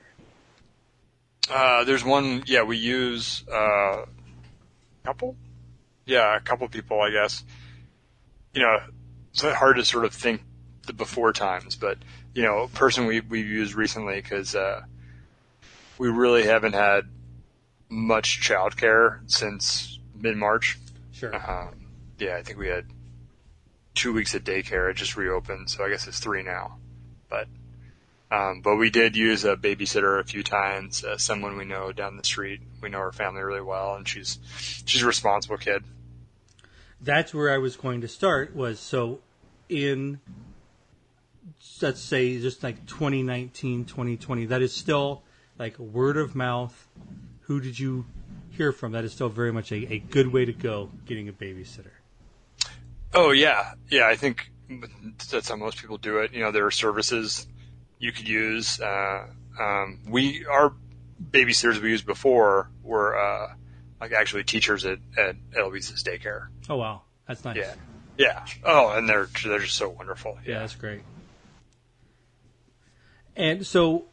[1.50, 2.44] Uh, there's one.
[2.46, 4.06] Yeah, we use uh,
[5.04, 5.36] couple.
[6.06, 7.44] Yeah, a couple people, I guess.
[8.54, 8.80] You know,
[9.32, 10.42] it's hard to sort of think
[10.86, 11.98] the before times, but
[12.34, 14.82] you know, a person we we've used recently because uh,
[15.98, 17.06] we really haven't had
[17.90, 20.78] much childcare since mid March.
[21.12, 21.36] Sure.
[21.36, 21.79] Um,
[22.20, 22.86] yeah, I think we had
[23.96, 24.90] two weeks of daycare.
[24.90, 26.78] It just reopened, so I guess it's three now.
[27.30, 27.48] But
[28.32, 31.04] um, but we did use a babysitter a few times.
[31.04, 32.62] Uh, someone we know down the street.
[32.82, 34.40] We know her family really well, and she's
[34.86, 35.84] she's a responsible kid.
[37.02, 39.20] that's where I was going to start was so
[39.70, 40.20] in
[41.82, 45.24] let's say just like 2019 2020 that is still
[45.58, 46.88] like word of mouth
[47.42, 48.06] who did you
[48.52, 51.34] hear from that is still very much a, a good way to go getting a
[51.34, 51.92] babysitter
[53.14, 54.08] Oh yeah, yeah.
[54.08, 54.52] I think
[55.32, 56.32] that's how most people do it.
[56.34, 57.48] You know, there are services
[57.98, 58.80] you could use.
[58.80, 59.28] Uh,
[59.60, 60.74] um, we our
[61.32, 63.54] babysitters we used before were uh,
[64.00, 66.48] like actually teachers at at Eloise's daycare.
[66.70, 67.74] oh wow that's nice Yeah,
[68.18, 68.46] yeah.
[68.64, 70.38] Oh, and they're they're just so wonderful.
[70.46, 71.02] yeah that's great
[73.36, 74.06] and so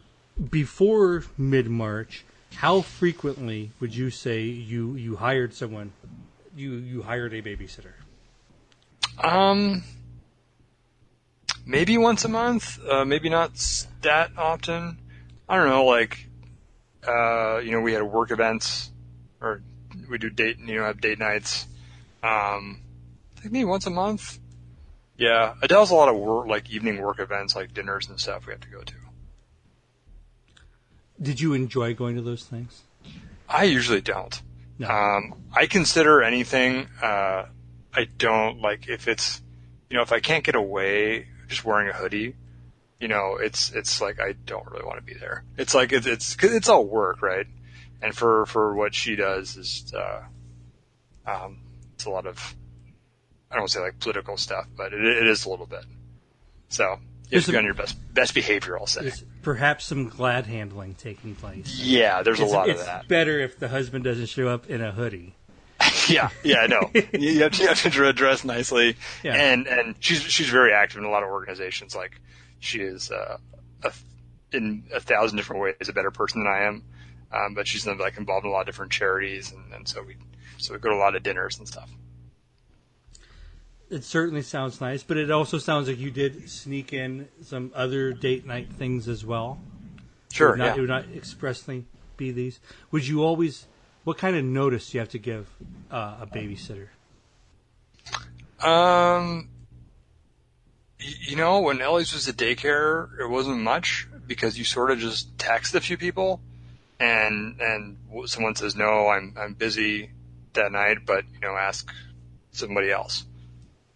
[0.50, 2.24] before mid-march
[2.56, 5.92] how frequently would you say you you hired someone
[6.56, 7.92] you you hired a babysitter
[9.18, 9.82] Um,
[11.64, 12.78] maybe once a month.
[12.86, 13.52] Uh, maybe not
[14.02, 14.98] that often.
[15.48, 15.84] I don't know.
[15.84, 16.28] Like,
[17.06, 18.90] uh, you know, we had work events,
[19.40, 19.62] or
[20.08, 20.58] we do date.
[20.58, 21.66] You know, have date nights.
[22.22, 22.80] Um,
[23.36, 24.38] I think maybe once a month.
[25.18, 28.46] Yeah, Adele's a lot of work, like evening work events, like dinners and stuff.
[28.46, 28.94] We have to go to.
[31.20, 32.82] Did you enjoy going to those things?
[33.48, 34.40] I usually don't.
[34.78, 34.88] No.
[34.88, 36.88] Um, I consider anything.
[37.00, 37.46] Uh,
[37.96, 39.40] I don't like if it's,
[39.90, 42.34] you know, if I can't get away just wearing a hoodie,
[43.00, 45.44] you know, it's it's like I don't really want to be there.
[45.56, 47.46] It's like it's it's 'cause it's all work, right?
[48.02, 50.22] And for for what she does is, uh,
[51.26, 51.58] um,
[51.94, 52.54] it's a lot of,
[53.50, 55.84] I don't want to say like political stuff, but it, it is a little bit.
[56.68, 56.98] So
[57.30, 58.78] You have to be on your best best behavior.
[58.78, 59.10] I'll say.
[59.42, 61.78] Perhaps some glad handling taking place.
[61.80, 63.00] Yeah, there's It's, a lot of that.
[63.00, 65.34] It's better if the husband doesn't show up in a hoodie.
[66.14, 66.90] Yeah, yeah, I know.
[67.12, 69.34] you have to, you have to dress nicely, Yeah.
[69.34, 71.94] and and she's she's very active in a lot of organizations.
[71.96, 72.20] Like
[72.60, 73.38] she is uh,
[73.82, 73.92] a,
[74.52, 76.82] in a thousand different ways a better person than I am.
[77.32, 80.16] Um, but she's like involved in a lot of different charities, and, and so we
[80.58, 81.90] so we go to a lot of dinners and stuff.
[83.88, 88.12] It certainly sounds nice, but it also sounds like you did sneak in some other
[88.12, 89.60] date night things as well.
[90.30, 90.74] It Sure, would not, yeah.
[90.76, 91.84] It would not expressly
[92.16, 92.58] be these.
[92.90, 93.66] Would you always?
[94.06, 95.48] What kind of notice do you have to give
[95.90, 96.86] uh, a babysitter?
[98.64, 99.48] Um,
[101.00, 105.36] you know, when Ellie's was at daycare, it wasn't much because you sort of just
[105.38, 106.40] text a few people,
[107.00, 107.96] and and
[108.26, 110.10] someone says no, I'm I'm busy
[110.52, 111.92] that night, but you know, ask
[112.52, 113.24] somebody else,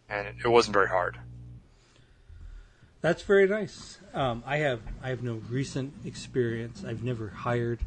[0.08, 1.20] and it, it wasn't very hard.
[3.00, 3.98] That's very nice.
[4.12, 6.82] Um, I have I have no recent experience.
[6.84, 7.78] I've never hired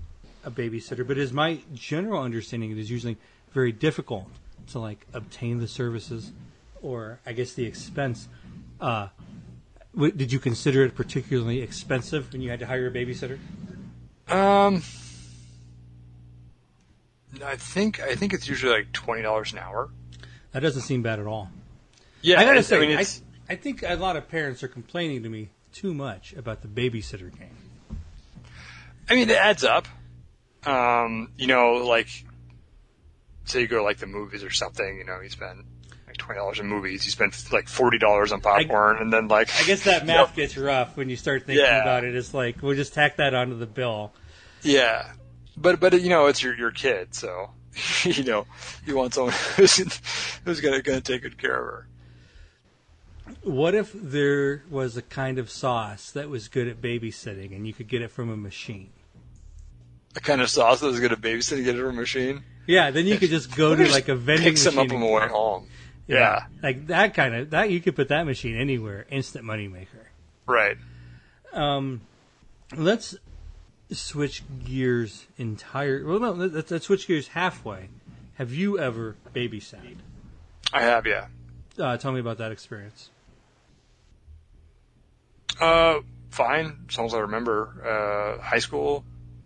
[0.46, 3.18] a babysitter, but is my general understanding it is usually
[3.52, 4.28] very difficult
[4.68, 6.32] to like obtain the services,
[6.82, 8.28] or I guess the expense.
[8.80, 9.08] Uh,
[9.94, 13.40] w- did you consider it particularly expensive when you had to hire a babysitter?
[14.28, 14.82] Um,
[17.44, 19.90] I think I think it's usually like twenty dollars an hour.
[20.52, 21.50] That doesn't seem bad at all.
[22.22, 25.24] Yeah, I gotta say, I, mean, it's, I think a lot of parents are complaining
[25.24, 27.58] to me too much about the babysitter game.
[29.10, 29.88] I mean, it adds up.
[30.66, 32.08] Um, you know, like,
[33.46, 35.64] say you go to like the movies or something, you know, you spend
[36.08, 39.50] like twenty dollars in movies, you spend like forty dollars on popcorn, and then like,
[39.60, 41.82] I guess that math gets rough when you start thinking Yeah.
[41.82, 42.16] about it.
[42.16, 44.14] It's like we'll just tack that onto the bill.
[44.62, 45.12] yeah,
[45.58, 47.50] but but you know, it's your your kid, so
[48.04, 48.46] you know,
[48.86, 49.78] you want someone who's
[50.46, 51.88] who's gonna gonna take good care of her.
[53.44, 57.74] What if there was a kind of sauce that was good at babysitting and you
[57.74, 58.92] could get it from a machine?
[60.14, 62.44] Kind of sauce that was gonna babysit and get it from a machine.
[62.68, 64.92] Yeah, then you could just go to like a vending pick some machine.
[64.92, 65.68] up on the way home.
[66.08, 70.08] Yeah, like that kind of that you could put that machine anywhere, instant moneymaker.
[70.46, 70.78] right.
[71.52, 72.02] Um,
[72.76, 73.16] let's
[73.92, 76.06] switch gears entire.
[76.06, 77.90] Well, no, let's, let's switch gears halfway.
[78.36, 79.98] Have you ever babysat?
[80.74, 81.28] I have, yeah.
[81.78, 83.10] Uh, tell me about that experience.
[85.62, 86.00] Uh,
[86.32, 86.80] fine.
[86.90, 88.38] As long as I remember.
[88.40, 89.04] Uh, high school,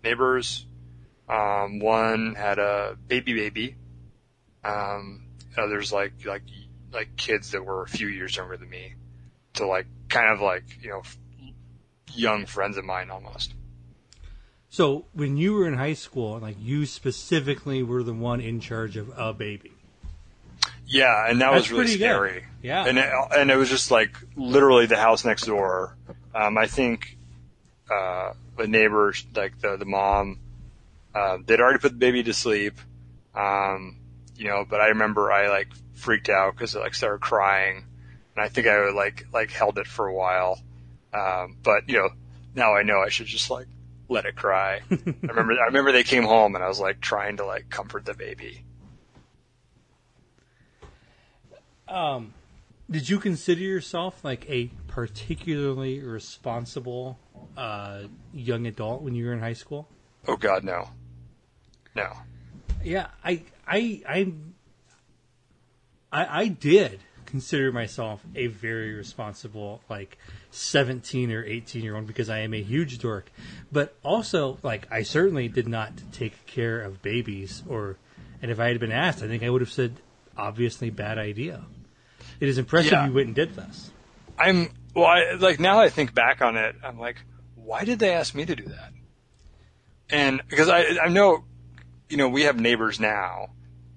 [0.08, 0.66] neighbors.
[1.30, 3.76] Um, one had a baby baby.
[4.64, 5.24] Um,
[5.58, 6.44] others like like
[6.94, 8.94] like kids that were a few years younger than me,
[9.54, 11.18] to like kind of like you know f-
[12.14, 13.54] young friends of mine almost.
[14.70, 18.98] So when you were in high school, like you specifically were the one in charge
[18.98, 19.72] of a baby.
[20.86, 22.06] Yeah, and that That's was really pretty good.
[22.06, 22.46] scary.
[22.62, 22.86] Yeah.
[22.86, 25.96] and it, and it was just like literally the house next door.
[26.34, 27.18] Um, I think
[27.92, 30.40] uh, the neighbors, like the the mom,
[31.14, 32.80] uh, they'd already put the baby to sleep.
[33.34, 34.00] Um,
[34.36, 37.86] you know, but I remember I like freaked out because it like started crying,
[38.36, 40.60] and I think I would like like held it for a while.
[41.14, 42.10] Um, but you know,
[42.56, 43.68] now I know I should just like
[44.10, 44.82] let it cry.
[44.92, 48.06] I remember I remember they came home and I was like trying to like comfort
[48.06, 48.64] the baby.
[51.88, 52.34] Um,
[52.90, 57.18] did you consider yourself like a particularly responsible
[57.58, 58.04] uh,
[58.34, 59.88] young adult when you were in high school?
[60.28, 60.90] Oh God, no,
[61.96, 62.14] no.
[62.84, 64.34] Yeah, I, I, I,
[66.12, 70.18] I, I did consider myself a very responsible, like
[70.52, 73.30] seventeen or eighteen year old, because I am a huge dork.
[73.72, 77.98] But also, like, I certainly did not take care of babies, or,
[78.42, 79.96] and if I had been asked, I think I would have said,
[80.38, 81.66] obviously, bad idea.
[82.40, 83.08] It is impressive Yeah.
[83.08, 83.92] you went and did this.
[84.38, 85.08] I'm well.
[85.08, 85.80] I like now.
[85.80, 86.76] I think back on it.
[86.84, 87.18] I'm like,
[87.68, 88.94] why did they ask me to do that?
[90.10, 91.44] And because I I know,
[92.10, 93.50] you know, we have neighbors now.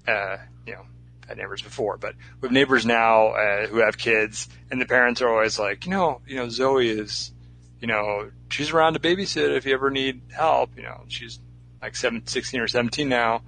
[0.08, 0.82] Uh, you know,
[1.28, 5.22] had neighbors before, but we have neighbors now uh, who have kids, and the parents
[5.22, 7.32] are always like, you know, you know, Zoe is,
[7.80, 10.76] you know, she's around to babysit if you ever need help.
[10.76, 11.38] You know, she's
[11.80, 13.42] like seven, 16 or 17 now.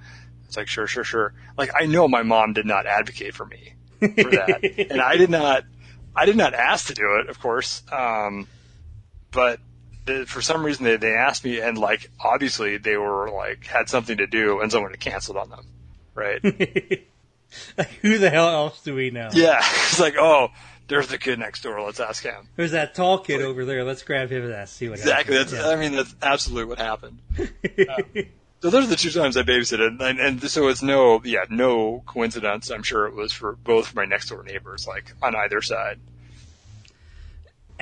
[0.47, 1.35] It's like, sure, sure, sure.
[1.59, 4.61] Like, I know my mom did not advocate for me for that,
[4.91, 5.65] and I did not.
[6.15, 7.83] I did not ask to do it, of course.
[7.91, 8.47] Um,
[9.33, 9.59] but
[10.05, 13.89] the, for some reason they, they asked me, and like obviously they were like had
[13.89, 15.67] something to do, and someone had canceled on them,
[16.15, 16.41] right?
[17.77, 19.29] Like, who the hell else do we know?
[19.35, 20.49] yeah, it's like oh,
[20.89, 21.83] there's the kid next door.
[21.83, 22.49] Let's ask him.
[22.57, 23.85] There's that tall kid over there.
[23.85, 25.37] Let's grab him and ask, see what Exactly.
[25.37, 25.69] That's happens.
[25.71, 27.19] I mean that's absolutely what happened.
[27.89, 28.25] Um,
[28.63, 32.03] so those are the two times I babysitted, and, and so it's no, yeah, no
[32.07, 32.71] coincidence.
[32.71, 35.99] I'm sure it was for both my next door neighbors, like on either side.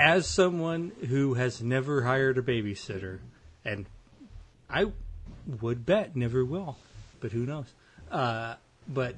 [0.00, 3.18] As someone who has never hired a babysitter,
[3.66, 3.84] and
[4.68, 4.86] I
[5.60, 6.78] would bet never will,
[7.20, 7.66] but who knows?
[8.10, 8.54] Uh,
[8.88, 9.16] but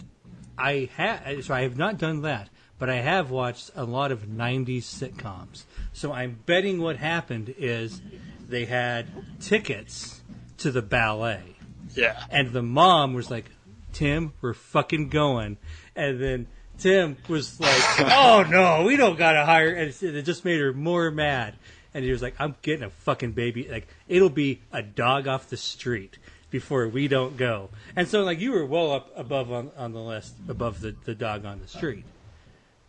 [0.59, 2.49] I have, so I have not done that,
[2.81, 5.63] but I have watched a lot of '90s sitcoms.
[5.93, 8.03] So I'm betting what happened is
[8.49, 9.07] they had
[9.41, 10.21] tickets
[10.59, 11.57] to the ballet,
[11.95, 12.25] Yeah.
[12.29, 13.51] and the mom was like,
[13.93, 15.59] "Tim, we're fucking going,"
[15.95, 16.47] and then.
[16.79, 21.11] Tim was like, "Oh no, we don't gotta hire," and it- just made her more
[21.11, 21.55] mad.
[21.95, 23.69] And he was like, "I'm getting a fucking baby.
[23.71, 26.19] Like, it'll be a dog off the street
[26.51, 30.01] before we don't go." And so, like, you were well up above on, on the
[30.01, 32.05] list, above the, the dog on the street.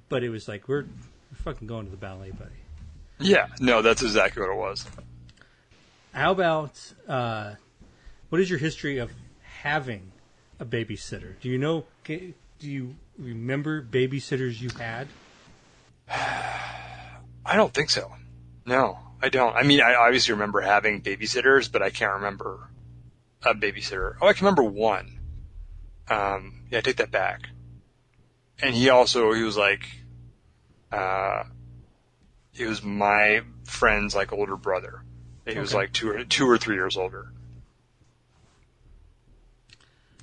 [0.09, 2.51] But it was like, we're, we're fucking going to the ballet, buddy.
[3.19, 3.47] Yeah.
[3.59, 4.85] No, that's exactly what it was.
[6.13, 7.55] How about uh,
[8.29, 9.11] what is your history of
[9.61, 10.11] having
[10.59, 11.33] a babysitter?
[11.41, 11.85] Do you know?
[12.05, 15.07] Do you remember babysitters you had?
[16.09, 18.11] I don't think so.
[18.65, 19.55] No, I don't.
[19.55, 22.69] I mean, I obviously remember having babysitters, but I can't remember
[23.43, 24.15] a babysitter.
[24.21, 25.19] Oh, I can remember one.
[26.09, 27.49] Um, yeah, I take that back.
[28.61, 29.85] And he also, he was like,
[30.91, 31.43] uh,
[32.51, 35.03] he was my friend's like older brother.
[35.45, 37.33] He was like two or two or three years older.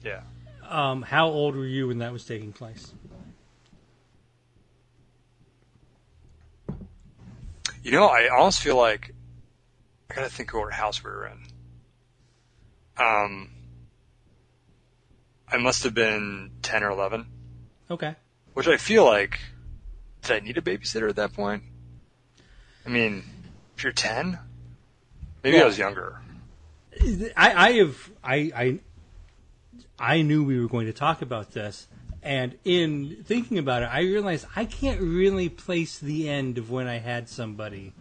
[0.02, 0.22] Yeah.
[0.70, 2.92] Um, how old were you when that was taking place?
[7.82, 9.12] You know, I almost feel like
[10.10, 11.38] I gotta think of what house we were in.
[13.04, 13.50] Um,
[15.48, 17.26] I must have been ten or eleven,
[17.90, 18.14] Okay.
[18.54, 19.40] which I feel like
[20.22, 21.62] did I need a babysitter at that point?
[22.86, 23.24] I mean,
[23.76, 24.38] if you're ten,
[25.42, 26.20] maybe I was younger.
[27.36, 28.78] I, I have I, I
[30.00, 31.86] I knew we were going to talk about this,
[32.22, 36.88] and in thinking about it, I realized I can't really place the end of when
[36.88, 37.92] I had somebody.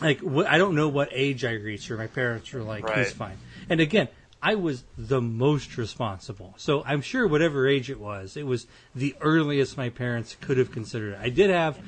[0.00, 3.12] Like wh- I don't know what age I reached, or my parents were like, "He's
[3.12, 3.38] fine."
[3.68, 4.08] And again,
[4.42, 9.14] I was the most responsible, so I'm sure whatever age it was, it was the
[9.20, 11.18] earliest my parents could have considered it.
[11.20, 11.78] I did have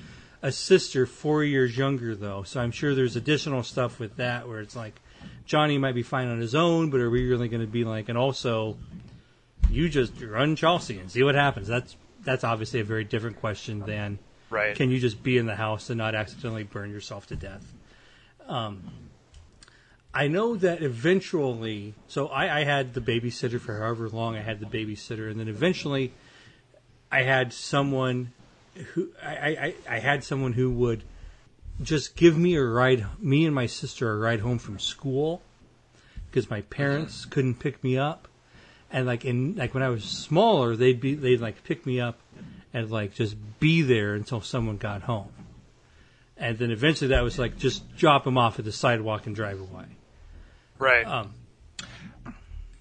[0.43, 4.61] a sister four years younger, though, so I'm sure there's additional stuff with that where
[4.61, 5.01] it's like
[5.47, 8.09] Johnny might be fine on his own, but are we really going to be like?
[8.09, 8.77] And also,
[9.71, 11.69] you just run Chelsea and see what happens.
[11.69, 14.77] That's that's obviously a very different question than Right.
[14.77, 17.73] can you just be in the house and not accidentally burn yourself to death.
[18.47, 18.83] Um,
[20.15, 24.61] I know that eventually, so I, I had the babysitter for however long I had
[24.61, 26.13] the babysitter, and then eventually,
[27.11, 28.33] I had someone
[28.93, 31.03] who I, I, I had someone who would
[31.81, 35.41] just give me a ride, me and my sister a ride home from school,
[36.31, 38.29] because my parents couldn't pick me up,
[38.93, 42.19] and like in like when I was smaller, they'd be they'd like pick me up,
[42.73, 45.33] and like just be there until someone got home,
[46.37, 49.61] and then eventually that was like just drop them off at the sidewalk and drive
[49.61, 49.87] away.
[50.79, 51.07] Right.
[51.07, 51.35] Um,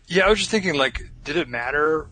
[0.08, 2.08] Yeah, I was just thinking, like, did it matter?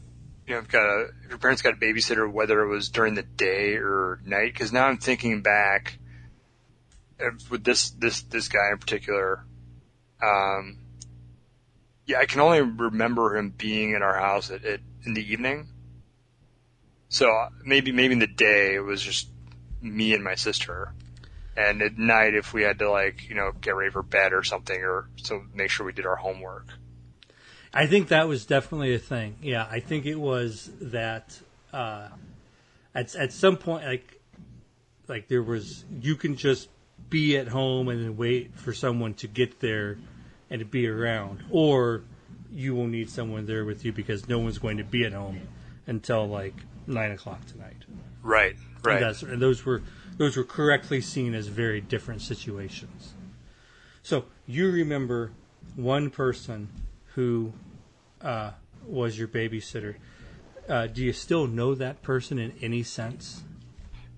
[0.48, 3.16] You know, if, got a, if your parents got a babysitter, whether it was during
[3.16, 4.54] the day or night?
[4.54, 5.98] Because now I'm thinking back
[7.20, 9.44] uh, with this this this guy in particular.
[10.24, 10.78] Um,
[12.10, 15.68] yeah, I can only remember him being in our house at, at in the evening.
[17.08, 19.30] So uh, maybe maybe in the day it was just
[19.80, 20.92] me and my sister,
[21.56, 24.44] and at night if we had to like you know get ready for bed or
[24.44, 26.66] something or so make sure we did our homework.
[27.72, 29.36] I think that was definitely a thing.
[29.44, 31.40] Yeah, I think it was that
[31.72, 32.08] uh,
[32.96, 34.20] at at some point, like
[35.08, 36.70] like there was you can just
[37.08, 40.00] be at home and then wait for someone to get there
[40.50, 42.04] and to be around, or
[42.52, 45.42] you will need someone there with you because no one's going to be at home
[45.88, 46.56] until like
[46.88, 47.86] nine o'clock tonight.
[48.22, 49.00] Right, And, right.
[49.00, 49.82] that's, and those were
[50.18, 53.14] those were correctly seen as very different situations.
[54.04, 55.32] So you remember
[55.76, 56.68] one person
[57.16, 57.54] who
[58.22, 58.52] uh,
[58.86, 59.96] was your babysitter.
[60.68, 63.44] Uh, do you still know that person in any sense?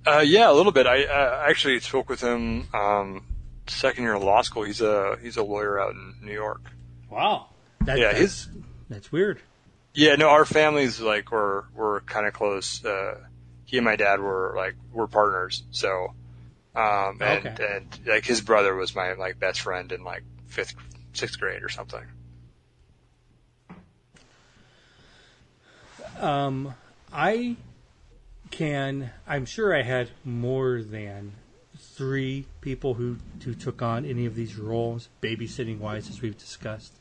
[0.06, 0.88] Uh, yeah, a little bit.
[0.88, 3.24] I uh, actually spoke with him um,
[3.72, 4.64] second year of law school.
[4.64, 6.62] He's a he's a lawyer out in New York.
[7.10, 7.48] Wow.
[7.86, 8.50] That, Yeah, that's, his
[8.90, 9.40] that's weird.
[9.94, 10.16] yeah.
[10.16, 12.84] No, our families like were were kind of close.
[12.86, 13.20] Uh,
[13.66, 15.64] he and my dad were like were partners.
[15.72, 16.14] So,
[16.76, 17.76] um, and Okay.
[17.76, 20.76] and like his brother was my like best friend in like fifth
[21.14, 22.04] sixth grade or something.
[26.20, 26.76] Um,
[27.12, 27.56] I
[28.52, 29.12] can.
[29.28, 31.34] I'm sure I had more than
[32.02, 36.94] three people who who took on any of these roles, babysitting wise, as we've discussed.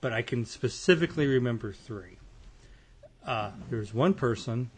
[0.00, 2.18] But I can specifically remember three.
[3.24, 4.72] Uh, there was one person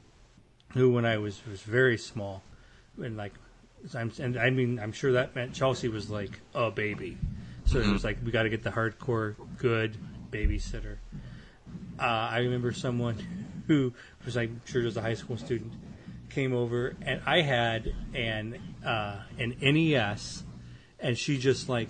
[0.74, 2.42] who, when I was was very small,
[3.02, 3.32] and like
[3.94, 7.16] I'm, and I mean, I'm sure that meant Chelsea was like a baby.
[7.64, 9.96] So it was like we got to get the hardcore good
[10.30, 10.98] babysitter.
[11.98, 13.16] Uh, I remember someone
[13.68, 13.94] who
[14.26, 15.72] was I'm sure was a high school student,
[16.34, 20.44] came over and I had an uh, an NES,
[20.98, 21.88] and she just like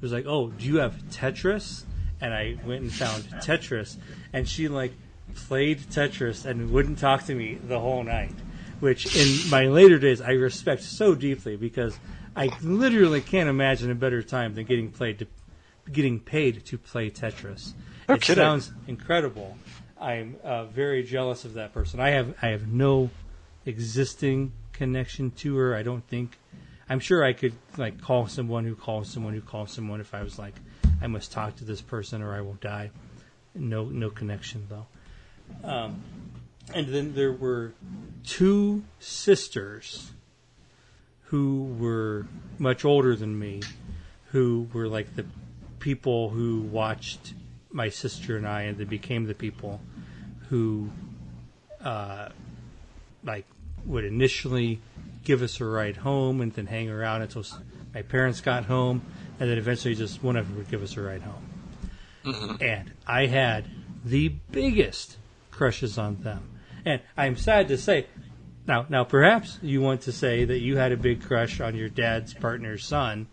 [0.00, 1.84] was like, "Oh, do you have Tetris?"
[2.20, 3.96] And I went and found Tetris,
[4.32, 4.92] and she like
[5.34, 8.34] played Tetris and wouldn't talk to me the whole night.
[8.80, 11.98] Which in my later days I respect so deeply because
[12.34, 15.26] I literally can't imagine a better time than getting played to
[15.90, 17.72] getting paid to play Tetris.
[18.08, 18.42] No it kidding.
[18.42, 19.56] sounds incredible.
[20.00, 22.00] I'm uh, very jealous of that person.
[22.00, 23.10] I have I have no
[23.66, 25.74] existing connection to her.
[25.74, 26.38] I don't think.
[26.88, 30.22] I'm sure I could like call someone who calls someone who calls someone if I
[30.22, 30.54] was like,
[31.00, 32.90] I must talk to this person or I will die.
[33.54, 34.86] No, no connection though.
[35.62, 36.02] Um,
[36.74, 37.72] and then there were
[38.24, 40.12] two sisters
[41.24, 42.26] who were
[42.58, 43.62] much older than me,
[44.26, 45.24] who were like the
[45.78, 47.34] people who watched
[47.70, 49.80] my sister and I, and they became the people
[50.48, 50.90] who,
[51.82, 52.30] uh,
[53.24, 53.46] like,
[53.84, 54.80] would initially
[55.24, 57.44] give us a ride home and then hang around until
[57.94, 59.02] my parents got home,
[59.38, 61.48] and then eventually just one of them would give us a ride home.
[62.24, 62.62] Mm-hmm.
[62.62, 63.64] And I had
[64.04, 65.16] the biggest
[65.50, 66.48] crushes on them.
[66.84, 68.06] And I'm sad to say,
[68.66, 71.88] now, now perhaps you want to say that you had a big crush on your
[71.88, 73.26] dad's partner's son,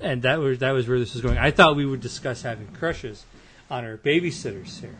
[0.00, 1.38] and that was that was where this was going.
[1.38, 3.24] I thought we would discuss having crushes
[3.70, 4.96] on our babysitters here,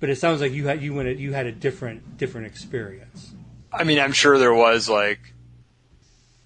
[0.00, 3.32] but it sounds like you had you went a, you had a different different experience.
[3.72, 5.20] I mean, I'm sure there was like,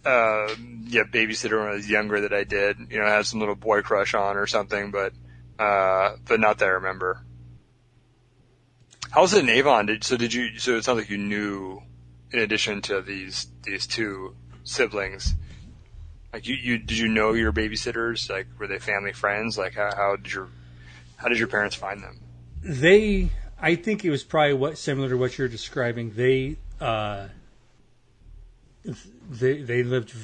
[0.05, 0.55] uh,
[0.85, 2.79] yeah, babysitter when I was younger that I did.
[2.91, 5.13] You know, had some little boy crush on or something, but
[5.59, 7.25] uh, but not that I remember.
[9.11, 9.87] How was it in Avon?
[9.87, 10.17] Did so?
[10.17, 10.59] Did you?
[10.59, 11.83] So it sounds like you knew,
[12.31, 15.35] in addition to these these two siblings,
[16.33, 18.31] like you, you did you know your babysitters?
[18.31, 19.59] Like were they family friends?
[19.59, 20.49] Like how, how did your
[21.17, 22.21] how did your parents find them?
[22.63, 26.13] They, I think it was probably what similar to what you're describing.
[26.15, 27.29] They, uh,
[29.31, 30.15] they they lived,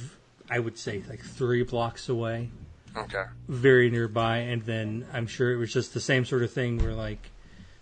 [0.51, 2.51] I would say, like three blocks away.
[2.95, 3.25] Okay.
[3.49, 6.93] very nearby, and then I'm sure it was just the same sort of thing where
[6.93, 7.31] like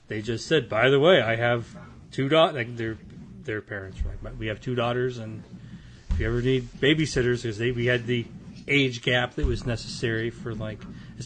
[0.07, 1.67] they just said, "By the way, I have
[2.13, 2.97] two daughters." Like their
[3.43, 4.17] their parents, right?
[4.23, 5.43] But we have two daughters, and
[6.11, 8.25] if you ever need babysitters, because they we had the
[8.69, 10.79] age gap that was necessary for like,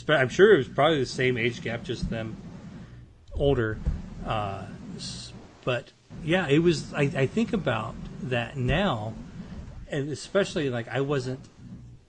[0.09, 2.37] I'm sure it was probably the same age gap, just them
[3.35, 3.79] older.
[4.27, 4.65] Uh,
[5.65, 5.93] but
[6.25, 6.93] yeah, it was.
[6.95, 9.15] I, I think about that now,
[9.91, 11.41] and especially like I wasn't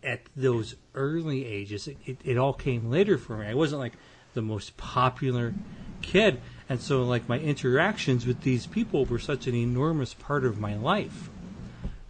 [0.04, 3.48] at those early ages, it, it, it all came later for me.
[3.48, 3.94] I wasn't like
[4.34, 5.54] the most popular
[6.02, 6.40] kid.
[6.70, 10.76] And so, like, my interactions with these people were such an enormous part of my
[10.76, 11.30] life.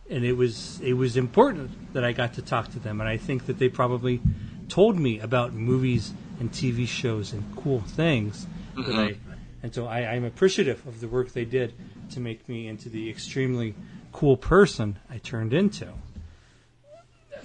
[0.10, 3.02] And it was it was important that I got to talk to them.
[3.02, 4.22] And I think that they probably
[4.70, 8.46] told me about movies and TV shows and cool things
[8.76, 9.00] that mm-hmm.
[9.00, 9.18] I.
[9.64, 11.74] And so I, I'm appreciative of the work they did
[12.12, 13.76] to make me into the extremely
[14.12, 15.90] cool person I turned into.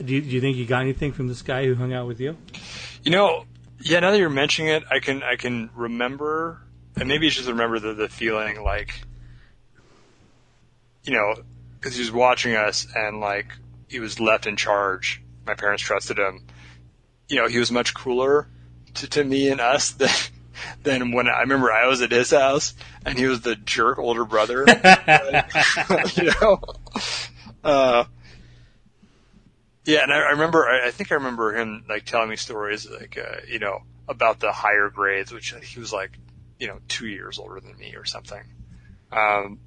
[0.03, 2.21] Do you, do you think you got anything from this guy who hung out with
[2.21, 2.37] you?
[3.03, 3.45] You know,
[3.81, 4.01] yeah.
[4.01, 6.61] Now that you're mentioning it, I can I can remember,
[6.97, 9.03] and maybe it's just remember the the feeling like,
[11.05, 11.35] you know,
[11.75, 13.53] because he was watching us and like
[13.89, 15.23] he was left in charge.
[15.47, 16.45] My parents trusted him.
[17.29, 18.49] You know, he was much cooler
[18.95, 20.11] to, to me and us than
[20.83, 24.25] than when I remember I was at his house and he was the jerk older
[24.25, 24.65] brother.
[26.15, 26.61] you know.
[27.63, 28.05] Uh,
[29.85, 30.69] yeah, and I, I remember.
[30.69, 34.41] I, I think I remember him like telling me stories like uh, you know about
[34.41, 36.19] the higher grades, which he was like
[36.59, 38.43] you know two years older than me or something.
[39.11, 39.59] Um,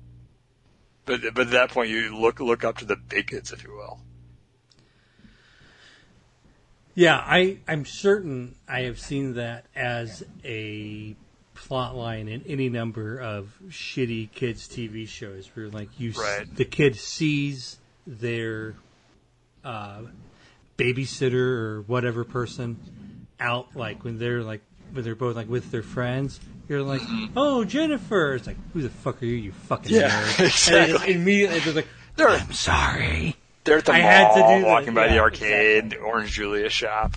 [1.06, 3.72] but but at that point, you look look up to the big kids, if you
[3.72, 4.00] will.
[6.96, 11.16] Yeah, I, I'm certain I have seen that as a
[11.56, 16.66] plot line in any number of shitty kids TV shows where like you s- the
[16.66, 18.76] kid sees their
[19.64, 20.02] uh,
[20.78, 25.84] babysitter or whatever person out like when they're like when they're both like with their
[25.84, 27.02] friends you're like
[27.36, 28.36] oh Jennifer.
[28.36, 30.40] It's like who the fuck are you you fucking Yeah, nerd?
[30.46, 30.94] exactly.
[30.96, 31.88] it's immediately they're like
[32.20, 33.33] I'm sorry
[33.64, 35.98] they're at the I mall, had to do that, walking by the arcade, exactly.
[36.00, 37.16] the Orange Julius shop.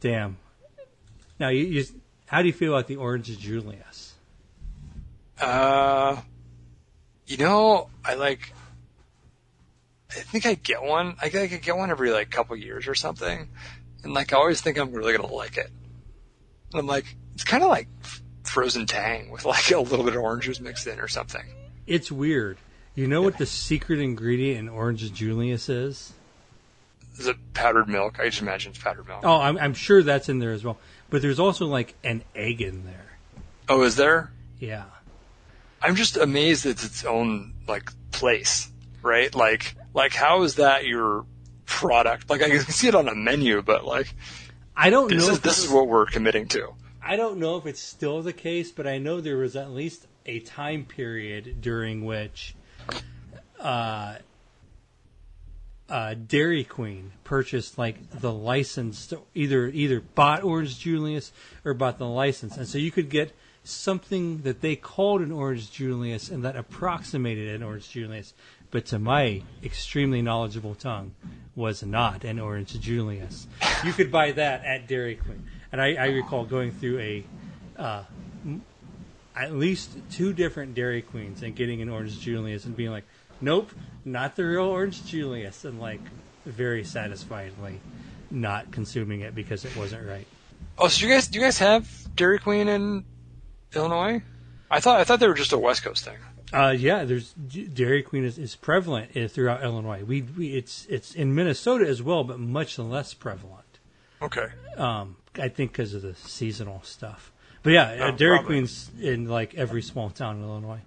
[0.00, 0.36] Damn.
[1.38, 1.84] Now, you, you,
[2.26, 4.14] how do you feel about the Orange Julius?
[5.40, 6.16] Uh,
[7.26, 8.52] you know, I like.
[10.10, 11.16] I think I get one.
[11.20, 13.48] I think I could get one every like couple years or something,
[14.02, 15.70] and like I always think I'm really gonna like it.
[16.72, 17.88] And I'm like, it's kind of like
[18.44, 21.44] frozen Tang with like a little bit of orange juice mixed in or something.
[21.86, 22.58] It's weird.
[22.94, 26.12] You know what the secret ingredient in Orange Julius is?
[27.18, 28.18] Is it powdered milk?
[28.18, 29.20] I just imagine it's powdered milk.
[29.24, 30.78] Oh, I'm, I'm sure that's in there as well.
[31.08, 33.18] But there's also like an egg in there.
[33.68, 34.32] Oh, is there?
[34.58, 34.84] Yeah.
[35.82, 38.70] I'm just amazed it's its own like place,
[39.02, 39.34] right?
[39.34, 41.24] Like, like how is that your
[41.66, 42.28] product?
[42.28, 44.14] Like, I can see it on a menu, but like,
[44.76, 45.32] I don't this know.
[45.32, 46.74] is if this is what we're committing to.
[47.02, 50.06] I don't know if it's still the case, but I know there was at least
[50.26, 52.54] a time period during which
[53.60, 54.16] uh,
[55.88, 61.32] uh, Dairy Queen purchased like the license, either either bought Orange Julius
[61.64, 63.32] or bought the license, and so you could get
[63.64, 68.32] something that they called an Orange Julius and that approximated an Orange Julius,
[68.70, 71.12] but to my extremely knowledgeable tongue,
[71.56, 73.46] was not an Orange Julius.
[73.84, 77.24] You could buy that at Dairy Queen, and I, I recall going through a
[77.76, 78.04] uh,
[79.36, 83.04] at least two different Dairy Queens and getting an Orange Julius and being like,
[83.40, 83.70] nope,
[84.04, 86.00] not the real Orange Julius, and like
[86.44, 87.78] very satisfiedly
[88.30, 90.26] not consuming it because it wasn't right.
[90.78, 93.04] Oh, so you guys, do you guys have Dairy Queen in
[93.74, 94.22] Illinois?
[94.70, 96.18] I thought I thought they were just a West Coast thing.
[96.52, 100.02] Uh, yeah, there's Dairy Queen is, is prevalent uh, throughout Illinois.
[100.04, 103.78] We, we it's it's in Minnesota as well, but much less prevalent.
[104.22, 104.46] Okay.
[104.76, 107.32] Um, I think because of the seasonal stuff.
[107.62, 108.56] But yeah, Oh, Dairy probably.
[108.56, 110.80] Queen's in like every small town in Illinois.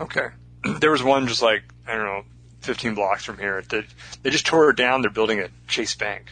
[0.00, 0.28] Okay.
[0.80, 2.24] There was one just like I don't know,
[2.60, 3.62] 15 blocks from here.
[3.68, 3.84] That
[4.22, 5.02] they just tore it down.
[5.02, 6.26] They're building a Chase Bank.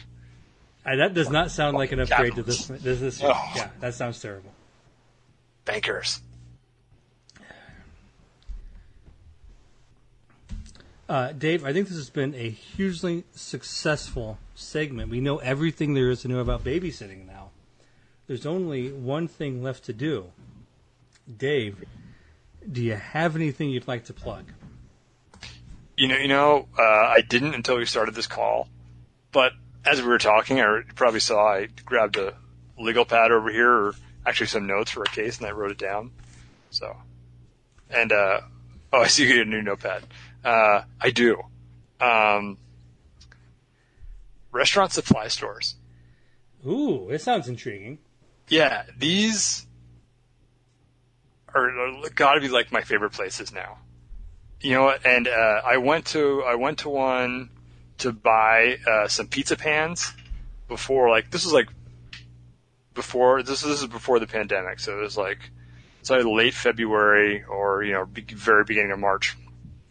[0.85, 2.67] That does not sound like an upgrade to this.
[2.67, 3.29] This, this No.
[3.55, 4.51] yeah, that sounds terrible.
[5.65, 6.21] Bankers.
[11.09, 15.09] Uh, Dave, I think this has been a hugely successful segment.
[15.09, 17.46] We know everything there is to know about babysitting now.
[18.27, 20.25] There's only one thing left to do.
[21.37, 21.83] Dave,
[22.69, 24.51] do you have anything you'd like to plug?
[25.95, 28.67] You know, you know, uh, I didn't until we started this call,
[29.31, 29.53] but
[29.85, 32.35] as we were talking, I probably saw I grabbed a
[32.77, 35.77] legal pad over here, or actually some notes for a case, and I wrote it
[35.77, 36.11] down.
[36.69, 36.95] So,
[37.89, 38.41] and uh,
[38.91, 40.03] oh, I see you get a new notepad.
[40.43, 41.41] Uh, I do.
[41.99, 42.57] Um,
[44.51, 45.75] restaurant supply stores.
[46.65, 47.99] Ooh, it sounds intriguing.
[48.47, 49.65] Yeah, these
[51.53, 53.79] are, are got to be like my favorite places now.
[54.61, 57.49] You know, and uh, I went to I went to one
[57.99, 60.13] to buy uh, some pizza pans
[60.67, 61.69] before like this was like
[62.93, 65.51] before this this is before the pandemic, so it was like
[65.99, 69.37] it's either late February or you know be, very beginning of March.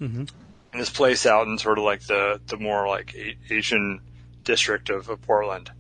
[0.01, 0.25] Mm-hmm.
[0.73, 4.01] And this place out in sort of like the the more like A- Asian
[4.43, 5.71] district of, of Portland,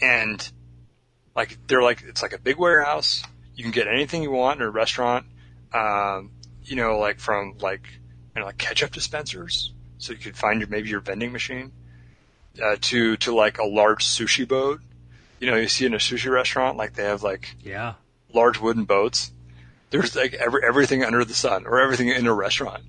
[0.00, 0.50] and
[1.34, 3.22] like they're like it's like a big warehouse.
[3.54, 5.26] You can get anything you want in a restaurant.
[5.72, 7.82] Um, you know, like from like
[8.34, 11.72] you know like ketchup dispensers, so you could find your maybe your vending machine,
[12.62, 14.80] uh, to to like a large sushi boat.
[15.40, 17.94] You know, you see in a sushi restaurant like they have like Yeah.
[18.32, 19.32] large wooden boats.
[19.90, 22.82] There's like every, everything under the sun or everything in a restaurant.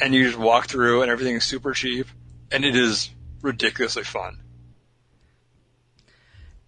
[0.00, 2.06] And you just walk through and everything is super cheap
[2.52, 3.10] and it is
[3.42, 4.38] ridiculously fun.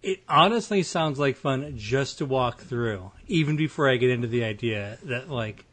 [0.03, 4.43] It honestly sounds like fun just to walk through, even before I get into the
[4.43, 5.65] idea that like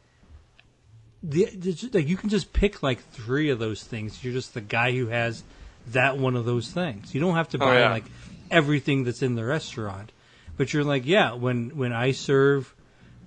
[1.22, 4.22] the, the like you can just pick like three of those things.
[4.22, 5.42] You're just the guy who has
[5.88, 7.14] that one of those things.
[7.14, 7.90] You don't have to Oh, buy yeah.
[7.90, 8.04] like
[8.50, 10.12] everything that's in the restaurant,
[10.56, 12.74] but you're like, yeah, when when I serve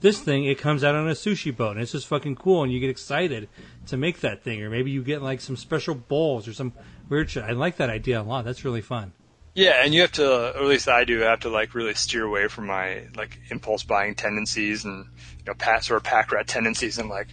[0.02, 2.72] this thing, it comes out on a sushi boat, and it's just fucking cool, and
[2.72, 3.50] you get excited
[3.88, 6.74] to make that thing, or maybe you get like some special bowls or some
[7.10, 7.44] weird shit.
[7.44, 8.46] I like that idea a lot.
[8.46, 9.14] That's really fun.
[9.54, 12.24] Yeah, and you have to, or at least I do, have to like really steer
[12.24, 15.06] away from my like impulse buying tendencies and
[15.40, 16.98] you know pat sort of pack rat tendencies.
[16.98, 17.28] And like,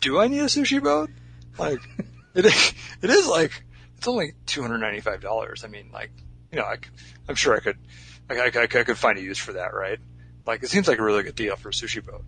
[0.00, 1.10] do I need a sushi boat?
[1.56, 1.80] Like,
[2.34, 2.72] it is,
[3.02, 3.62] it is like
[3.96, 5.62] it's only two hundred ninety five dollars.
[5.62, 6.10] I mean, like,
[6.50, 6.78] you know, I,
[7.28, 7.78] am sure I could,
[8.28, 10.00] I, I, I could find a use for that, right?
[10.46, 12.24] Like, it seems like a really good deal for a sushi boat.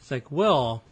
[0.00, 0.84] It's like, well,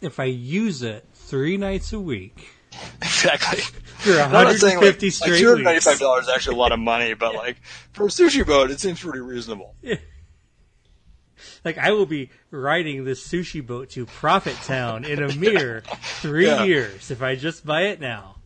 [0.00, 2.48] if I use it three nights a week
[3.02, 3.62] Exactly.
[4.06, 6.58] I'm not saying like, like straight two hundred ninety five weeks, dollars is actually a
[6.58, 7.56] lot of money, but like
[7.92, 9.74] for a sushi boat, it seems pretty reasonable.
[11.64, 15.82] like I will be riding this sushi boat to Profit Town in a mere
[16.22, 16.64] three Yeah.
[16.64, 18.36] years if I just buy it now.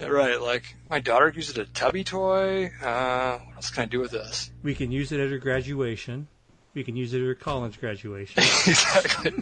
[0.00, 0.40] Yeah, right.
[0.40, 2.70] Like my daughter uses a tubby toy.
[2.82, 4.50] Uh, what else can I do with this?
[4.62, 6.28] We can use it at her graduation.
[6.72, 8.42] We can use it at her college graduation.
[8.66, 9.32] exactly.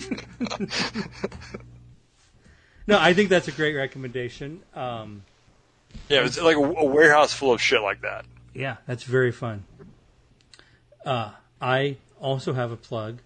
[2.87, 4.63] No, I think that's a great recommendation.
[4.75, 5.23] Um,
[6.09, 8.25] yeah, it's like a, a warehouse full of shit like that.
[8.55, 9.65] Yeah, that's very fun.
[11.05, 11.31] Uh,
[11.61, 13.19] I also have a plug.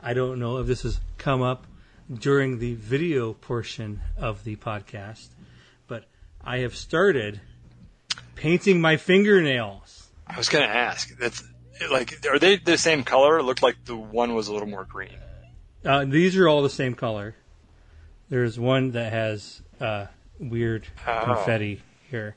[0.00, 1.66] I don't know if this has come up
[2.12, 5.28] during the video portion of the podcast,
[5.86, 6.04] but
[6.42, 7.40] I have started
[8.34, 10.08] painting my fingernails.
[10.26, 11.16] I was gonna ask.
[11.18, 11.42] That's
[11.90, 13.38] like, are they the same color?
[13.38, 15.16] It looked like the one was a little more green.
[15.84, 17.34] Uh, these are all the same color.
[18.30, 20.06] There's one that has uh,
[20.38, 21.22] weird Oh.
[21.24, 22.36] confetti here.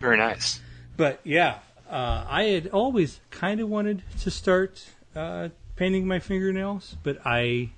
[0.00, 0.60] Very nice.
[0.96, 1.58] But yeah,
[1.90, 4.84] uh, I had always kind of wanted to start
[5.16, 7.70] uh, painting my fingernails, but I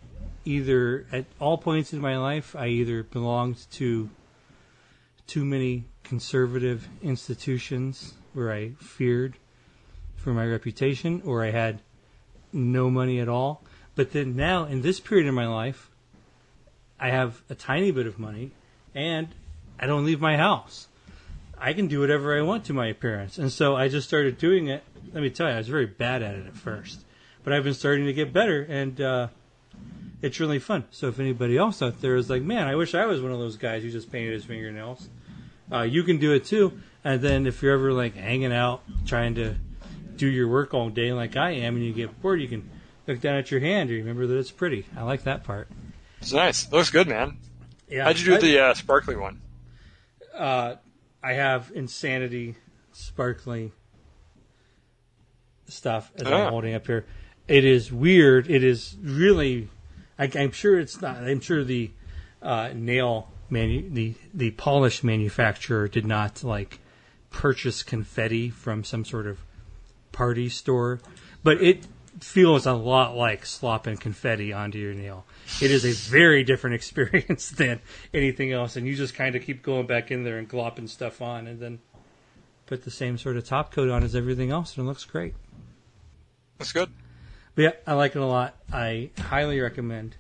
[0.45, 4.11] either at all points in my life I either belonged to
[5.27, 9.35] too many conservative institutions where I feared
[10.15, 11.81] for my reputation, or I had
[12.53, 13.63] no money at all.
[13.95, 15.91] But then now in this period of my life,
[16.99, 18.53] I have a tiny bit of money,
[18.95, 19.29] and
[19.79, 20.89] I don't leave my house.
[21.59, 23.39] I can do whatever I want to my appearance.
[23.39, 24.83] And so I just started doing it.
[25.13, 27.05] Let me tell you, I was very bad at it at first.
[27.45, 29.29] But I've been starting to get better, and uh,
[30.21, 30.85] it's really fun.
[30.91, 33.39] So if anybody else out there is like, man, I wish I was one of
[33.39, 35.09] those guys who just painted his fingernails,
[35.71, 36.79] uh, you can do it too.
[37.05, 39.55] And then if you're ever like hanging out, trying to
[40.17, 42.69] do your work all day like I am, and you get bored, you can
[43.07, 44.87] look down at your hand and remember that it's pretty.
[44.97, 45.69] I like that part.
[46.21, 46.67] It's nice.
[46.67, 47.39] It looks good, man.
[47.89, 48.05] Yeah.
[48.05, 49.41] How'd you do I- the uh, sparkly one?
[50.35, 50.77] uh,
[51.23, 52.57] I have insanity
[52.93, 53.73] sparkly
[55.67, 56.45] stuff as Ah.
[56.47, 57.07] I'm holding up here.
[57.49, 58.51] It is weird.
[58.51, 59.69] It is really.
[60.19, 61.19] I, I'm sure it's not.
[61.19, 61.91] I'm sure the
[62.43, 66.81] uh, nail manu- the the polish manufacturer did not like
[67.31, 69.39] purchase confetti from some sort of
[70.13, 71.01] party store,
[71.43, 71.87] but it
[72.21, 75.25] feels a lot like slopping confetti onto your nail.
[75.61, 77.81] It is a very different experience than
[78.13, 81.21] anything else, and you just kind of keep going back in there and glopping stuff
[81.21, 81.79] on, and then
[82.67, 85.35] put the same sort of top coat on as everything else, and it looks great.
[86.59, 86.91] That's good.
[87.55, 88.57] But yeah, I like it a lot.
[88.73, 90.17] I highly recommend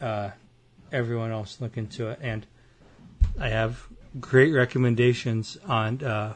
[0.00, 0.30] uh,
[0.92, 2.46] everyone else look into it, and
[3.38, 3.86] I have
[4.18, 6.34] great recommendations on uh,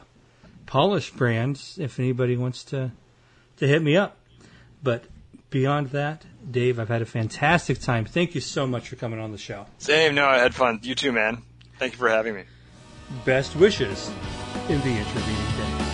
[0.65, 2.91] polish brands if anybody wants to
[3.57, 4.17] to hit me up.
[4.85, 5.05] But
[5.49, 8.05] beyond that, Dave, I've had a fantastic time.
[8.05, 9.65] Thank you so much for coming on the show.
[9.79, 10.13] Same.
[10.13, 10.79] No, I had fun.
[10.83, 11.41] You too, man.
[11.79, 12.43] Thank you for having me.
[13.25, 14.11] Best wishes
[14.69, 15.84] in the intervening day.